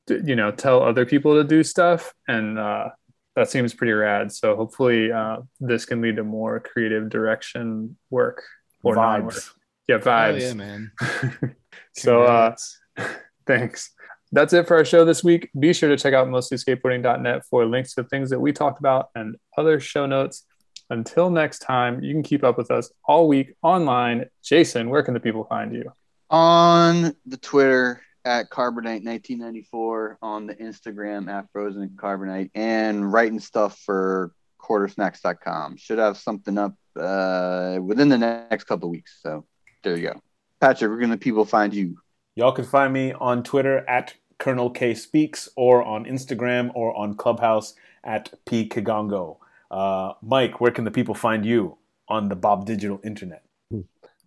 [0.08, 2.90] d- you know tell other people to do stuff, and uh,
[3.36, 4.32] that seems pretty rad.
[4.32, 8.42] So hopefully uh, this can lead to more creative direction work
[8.82, 9.34] or non-work.
[9.36, 9.52] Vibes.
[9.88, 10.42] Yeah, Oh, vibes.
[10.42, 10.92] yeah, man.
[11.94, 12.56] so uh,
[13.48, 13.92] Thanks.
[14.32, 15.50] That's it for our show this week.
[15.58, 19.38] Be sure to check out mostlyskateboarding.net for links to things that we talked about and
[19.58, 20.44] other show notes.
[20.90, 24.26] Until next time, you can keep up with us all week online.
[24.44, 25.92] Jason, where can the people find you?
[26.30, 33.80] On the Twitter at Carbonite 1994, on the Instagram at Frozen Carbonite, and writing stuff
[33.80, 35.78] for quartersnacks.com.
[35.78, 39.20] Should have something up uh, within the next couple of weeks.
[39.22, 39.46] So
[39.84, 40.22] there you go.
[40.60, 41.98] Patrick, where can the people find you?
[42.36, 47.16] Y'all can find me on Twitter at Colonel K Speaks or on Instagram or on
[47.16, 47.74] Clubhouse
[48.04, 49.38] at P Kigongo.
[49.70, 51.78] Uh, Mike, where can the people find you
[52.08, 53.44] on the Bob Digital Internet?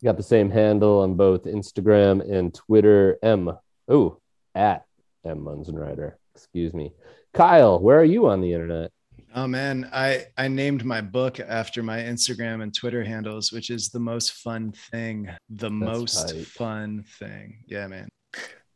[0.03, 3.19] Got the same handle on both Instagram and Twitter.
[3.23, 3.51] M.
[3.87, 4.19] Oh,
[4.55, 4.87] at
[5.25, 6.15] M Munzenrieder.
[6.35, 6.93] Excuse me.
[7.35, 8.93] Kyle, where are you on the internet?
[9.35, 13.91] Oh man, I I named my book after my Instagram and Twitter handles, which is
[13.91, 15.31] the most fun thing.
[15.51, 16.47] The most tight.
[16.47, 17.63] fun thing.
[17.67, 18.09] Yeah, man.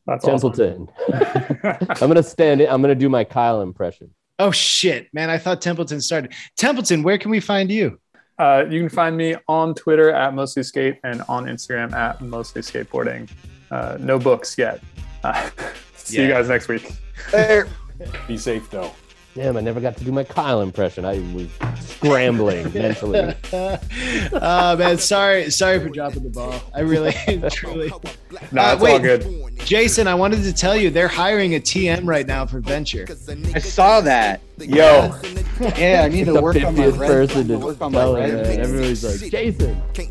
[0.06, 0.52] That's awesome.
[0.52, 0.88] Templeton.
[1.88, 2.68] I'm gonna stand it.
[2.70, 4.14] I'm gonna do my Kyle impression.
[4.38, 5.28] Oh shit, man!
[5.28, 6.32] I thought Templeton started.
[6.56, 7.98] Templeton, where can we find you?
[8.38, 12.62] Uh, you can find me on Twitter at mostly skate and on Instagram at mostly
[12.62, 13.28] skateboarding.
[13.70, 14.80] Uh, no books yet.
[15.22, 15.50] Uh,
[15.96, 16.92] see you guys next week.
[18.26, 18.92] Be safe, though.
[19.34, 21.04] Damn, I never got to do my Kyle impression.
[21.04, 21.48] I was
[21.80, 23.34] scrambling mentally.
[23.52, 26.54] oh man, sorry, sorry for dropping the ball.
[26.72, 27.12] I really,
[27.50, 27.88] truly.
[28.52, 28.92] No, Uh, it's wait.
[28.92, 29.58] all good.
[29.58, 33.06] Jason, I wanted to tell you they're hiring a TM right now for Venture.
[33.54, 34.40] I saw that.
[34.58, 35.12] Yo,
[35.76, 38.30] Yeah, I need to work on my 50th person to work on my tell him
[38.30, 38.42] that.
[38.46, 38.62] resume.
[38.62, 40.04] Everybody's like, Jason, we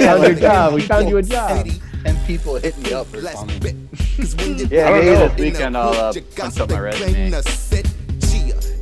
[0.00, 0.74] found your job.
[0.74, 1.68] We found you a job.
[2.04, 3.88] and people hit me up or something.
[4.68, 5.28] Yeah, I don't maybe know.
[5.28, 7.30] this weekend I'll uh, punch up my resume.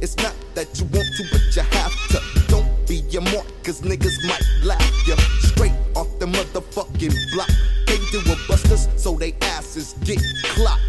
[0.01, 2.21] It's not that you want to, but you have to.
[2.49, 5.17] Don't be your mark, cause niggas might laugh you.
[5.41, 7.51] Straight off the motherfucking block.
[7.87, 10.83] They do a busters, so they asses get clocked.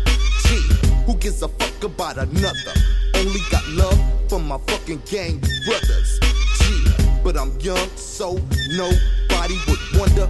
[0.47, 0.61] Gee,
[1.05, 2.73] who gives a fuck about another?
[3.15, 6.19] Only got love for my fucking gang brothers.
[6.59, 6.85] Gee,
[7.23, 8.39] but I'm young, so
[8.71, 10.29] nobody would wonder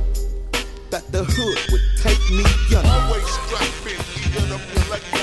[0.89, 2.89] that the hood would take me yonder.
[2.89, 3.99] Always strapping,
[4.33, 5.22] get up your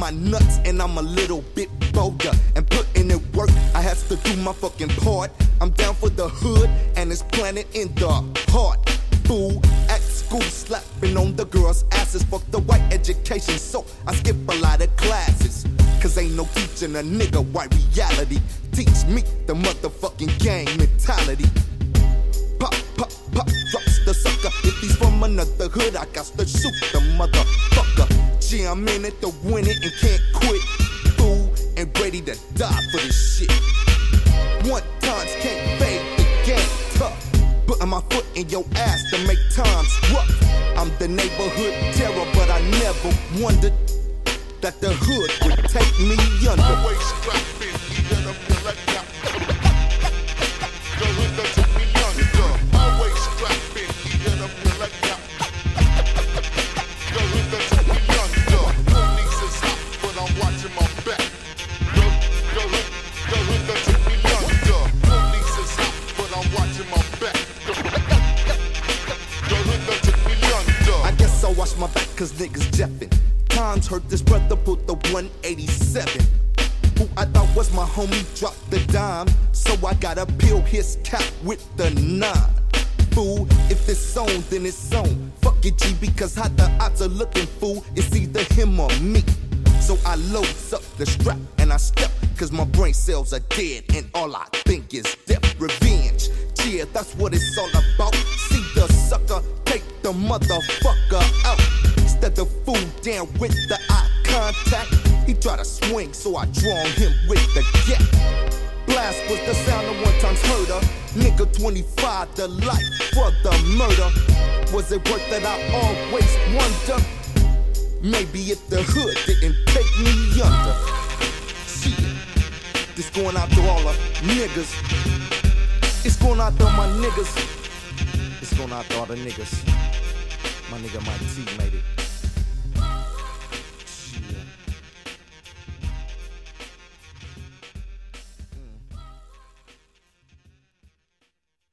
[0.00, 2.32] my nuts and I'm a little bit bolder.
[2.56, 5.30] And putting in work, I have to do my fucking part.
[5.60, 8.08] I'm down for the hood and it's planted in the
[8.48, 8.80] heart.
[9.24, 9.60] Fool
[9.90, 12.22] at school slapping on the girls' asses.
[12.24, 15.66] Fuck the white education, so I skip a lot of classes.
[16.00, 18.38] Cause ain't no teaching a nigga white reality.
[18.72, 21.44] Teach me the motherfucking gang mentality.
[22.58, 24.52] Pop, pop, pop, drops the sucker.
[24.66, 28.40] If he's from another hood, I got to shoot the motherfucker.
[28.50, 29.28] Gee, I'm in it to